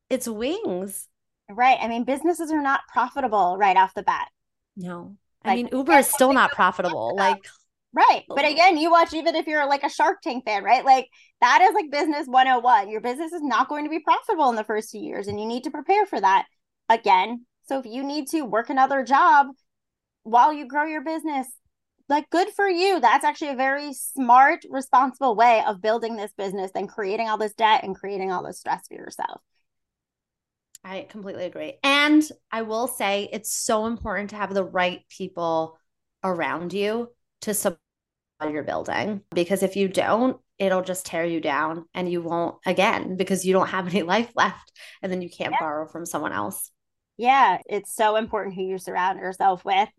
its 0.10 0.28
wings. 0.28 1.08
Right. 1.50 1.78
I 1.80 1.88
mean, 1.88 2.04
businesses 2.04 2.52
are 2.52 2.62
not 2.62 2.82
profitable 2.92 3.58
right 3.58 3.78
off 3.78 3.94
the 3.94 4.04
bat. 4.04 4.28
No. 4.76 5.16
I 5.44 5.56
mean, 5.56 5.70
Uber 5.72 5.94
is 5.94 6.08
still 6.08 6.34
not 6.34 6.52
profitable. 6.52 7.16
Like, 7.16 7.46
right. 7.94 8.24
But 8.28 8.46
oh. 8.46 8.52
again, 8.52 8.78
you 8.78 8.90
watch, 8.90 9.14
even 9.14 9.36
if 9.36 9.46
you're 9.46 9.68
like 9.68 9.84
a 9.84 9.90
Shark 9.90 10.22
Tank 10.24 10.46
fan, 10.46 10.64
right? 10.64 10.84
Like, 10.84 11.08
that 11.42 11.62
is 11.62 11.74
like 11.76 11.92
business 11.92 12.28
101. 12.28 12.90
Your 12.90 13.02
business 13.02 13.32
is 13.32 13.44
not 13.44 13.70
going 13.70 13.84
to 13.84 13.90
be 13.90 14.00
profitable 14.00 14.50
in 14.50 14.56
the 14.56 14.64
first 14.64 14.90
few 14.90 15.02
years, 15.02 15.28
and 15.28 15.40
you 15.40 15.46
need 15.46 15.66
to 15.66 15.72
prepare 15.72 16.06
for 16.06 16.20
that 16.20 16.46
again. 16.90 17.46
So, 17.68 17.80
if 17.80 17.86
you 17.86 18.04
need 18.04 18.28
to 18.30 18.42
work 18.42 18.70
another 18.70 19.04
job 19.04 19.48
while 20.24 20.52
you 20.52 20.68
grow 20.68 20.86
your 20.86 21.04
business, 21.04 21.48
like 22.10 22.30
good 22.30 22.50
for 22.50 22.68
you. 22.68 23.00
That's 23.00 23.26
actually 23.26 23.52
a 23.52 23.56
very 23.56 23.94
smart, 23.94 24.60
responsible 24.70 25.36
way 25.36 25.64
of 25.66 25.82
building 25.82 26.16
this 26.16 26.34
business 26.38 26.72
than 26.74 26.88
creating 26.88 27.30
all 27.30 27.38
this 27.38 27.54
debt 27.54 27.84
and 27.84 27.96
creating 27.96 28.32
all 28.32 28.44
this 28.44 28.60
stress 28.60 28.88
for 28.88 28.96
yourself. 28.96 29.42
I 30.86 31.08
completely 31.10 31.45
agree. 31.45 31.80
And 31.84 32.24
I 32.52 32.62
will 32.62 32.88
say 32.88 33.28
it's 33.34 33.52
so 33.52 33.88
important 33.88 34.30
to 34.30 34.36
have 34.36 34.54
the 34.54 34.63
right 34.63 35.02
people 35.10 35.80
around 36.24 36.74
you 36.74 37.10
to 37.41 37.56
support 37.56 37.80
your 38.43 38.63
building 38.63 39.21
because 39.32 39.63
if 39.63 39.76
you 39.76 39.88
don't, 39.88 40.38
it'll 40.60 40.84
just 40.84 41.08
tear 41.08 41.26
you 41.26 41.41
down 41.41 41.86
and 41.95 42.10
you 42.10 42.21
won't 42.21 42.58
again 42.67 43.17
because 43.17 43.43
you 43.43 43.52
don't 43.52 43.69
have 43.69 43.88
any 43.88 44.04
life 44.04 44.30
left 44.36 44.71
and 45.02 45.12
then 45.12 45.24
you 45.24 45.30
can't 45.30 45.54
yeah. 45.54 45.60
borrow 45.60 45.88
from 45.88 46.06
someone 46.06 46.34
else. 46.34 46.69
Yeah, 47.17 47.58
it's 47.65 47.95
so 47.95 48.15
important 48.15 48.54
who 48.54 48.62
you 48.62 48.78
surround 48.78 49.19
yourself 49.19 49.65
with. 49.65 49.89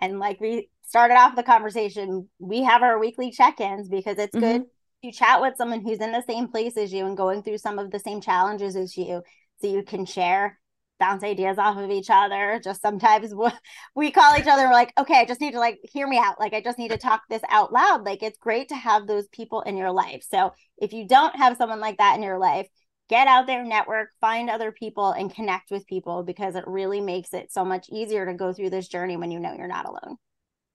And 0.00 0.18
like 0.18 0.40
we 0.40 0.70
started 0.86 1.18
off 1.18 1.36
the 1.36 1.42
conversation, 1.42 2.28
we 2.38 2.62
have 2.62 2.82
our 2.82 2.98
weekly 2.98 3.30
check-ins 3.30 3.90
because 3.90 4.16
it's 4.16 4.34
mm-hmm. 4.34 4.58
good 4.58 4.64
to 5.04 5.12
chat 5.12 5.42
with 5.42 5.56
someone 5.56 5.82
who's 5.82 6.00
in 6.00 6.12
the 6.12 6.22
same 6.26 6.48
place 6.48 6.78
as 6.78 6.92
you 6.94 7.04
and 7.04 7.16
going 7.16 7.42
through 7.42 7.58
some 7.58 7.78
of 7.78 7.90
the 7.90 7.98
same 7.98 8.22
challenges 8.22 8.74
as 8.74 8.96
you 8.96 9.22
so 9.60 9.68
you 9.68 9.82
can 9.82 10.06
share 10.06 10.58
bounce 11.00 11.24
ideas 11.24 11.58
off 11.58 11.78
of 11.78 11.90
each 11.90 12.10
other. 12.10 12.60
Just 12.62 12.82
sometimes 12.82 13.34
we 13.96 14.10
call 14.12 14.36
each 14.38 14.46
other 14.46 14.64
we're 14.64 14.72
like 14.72 14.92
okay 15.00 15.20
i 15.20 15.24
just 15.24 15.40
need 15.40 15.52
to 15.52 15.58
like 15.58 15.80
hear 15.82 16.06
me 16.06 16.18
out. 16.18 16.38
Like 16.38 16.52
i 16.52 16.60
just 16.60 16.78
need 16.78 16.90
to 16.92 16.98
talk 16.98 17.22
this 17.28 17.42
out 17.48 17.72
loud. 17.72 18.04
Like 18.04 18.22
it's 18.22 18.38
great 18.38 18.68
to 18.68 18.76
have 18.76 19.06
those 19.06 19.26
people 19.28 19.62
in 19.62 19.76
your 19.76 19.90
life. 19.90 20.22
So 20.30 20.52
if 20.78 20.92
you 20.92 21.08
don't 21.08 21.34
have 21.34 21.56
someone 21.56 21.80
like 21.80 21.98
that 21.98 22.16
in 22.16 22.22
your 22.22 22.38
life 22.38 22.68
get 23.08 23.26
out 23.26 23.48
there 23.48 23.64
network 23.64 24.10
find 24.20 24.48
other 24.48 24.70
people 24.70 25.10
and 25.10 25.34
connect 25.34 25.72
with 25.72 25.84
people 25.88 26.22
because 26.22 26.54
it 26.54 26.62
really 26.68 27.00
makes 27.00 27.34
it 27.34 27.50
so 27.50 27.64
much 27.64 27.88
easier 27.90 28.24
to 28.24 28.34
go 28.34 28.52
through 28.52 28.70
this 28.70 28.86
journey 28.86 29.16
when 29.16 29.32
you 29.32 29.40
know 29.40 29.52
you're 29.52 29.66
not 29.66 29.88
alone. 29.88 30.16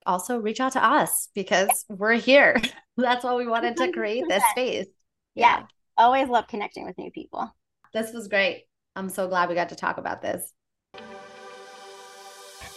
Also 0.06 0.38
reach 0.38 0.60
out 0.60 0.74
to 0.74 0.84
us 0.84 1.30
because 1.34 1.86
we're 1.88 2.14
here. 2.14 2.62
That's 2.98 3.24
why 3.24 3.36
we 3.36 3.48
wanted 3.48 3.78
to 3.78 3.92
create 3.92 4.26
this 4.28 4.44
space. 4.52 4.88
Yeah. 5.34 5.60
yeah. 5.60 5.66
Always 5.98 6.28
love 6.28 6.48
connecting 6.48 6.86
with 6.86 6.98
new 6.98 7.10
people. 7.10 7.50
This 7.94 8.12
was 8.12 8.28
great 8.28 8.66
I'm 8.96 9.10
so 9.10 9.28
glad 9.28 9.50
we 9.50 9.56
got 9.56 9.70
to 9.70 9.76
talk 9.76 9.98
about 9.98 10.22
this. 10.22 10.54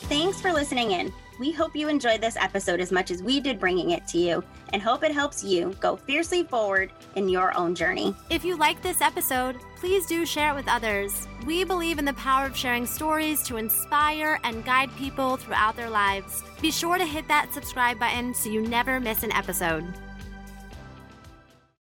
Thanks 0.08 0.40
for 0.40 0.52
listening 0.52 0.92
in. 0.92 1.12
We 1.38 1.52
hope 1.52 1.76
you 1.76 1.88
enjoyed 1.88 2.20
this 2.20 2.36
episode 2.36 2.80
as 2.80 2.90
much 2.90 3.10
as 3.10 3.22
we 3.22 3.40
did 3.40 3.60
bringing 3.60 3.90
it 3.90 4.06
to 4.08 4.18
you 4.18 4.42
and 4.72 4.82
hope 4.82 5.04
it 5.04 5.12
helps 5.12 5.44
you 5.44 5.76
go 5.80 5.96
fiercely 5.96 6.42
forward 6.42 6.90
in 7.14 7.28
your 7.28 7.56
own 7.56 7.74
journey. 7.74 8.14
If 8.30 8.44
you 8.44 8.56
like 8.56 8.82
this 8.82 9.00
episode, 9.00 9.56
please 9.76 10.06
do 10.06 10.26
share 10.26 10.52
it 10.52 10.56
with 10.56 10.66
others. 10.66 11.28
We 11.46 11.62
believe 11.62 11.98
in 11.98 12.04
the 12.04 12.14
power 12.14 12.46
of 12.46 12.56
sharing 12.56 12.86
stories 12.86 13.42
to 13.44 13.56
inspire 13.56 14.40
and 14.42 14.64
guide 14.64 14.90
people 14.96 15.36
throughout 15.36 15.76
their 15.76 15.90
lives. 15.90 16.42
Be 16.60 16.72
sure 16.72 16.98
to 16.98 17.06
hit 17.06 17.28
that 17.28 17.52
subscribe 17.52 17.98
button 17.98 18.34
so 18.34 18.50
you 18.50 18.62
never 18.62 18.98
miss 18.98 19.22
an 19.22 19.32
episode. 19.32 19.84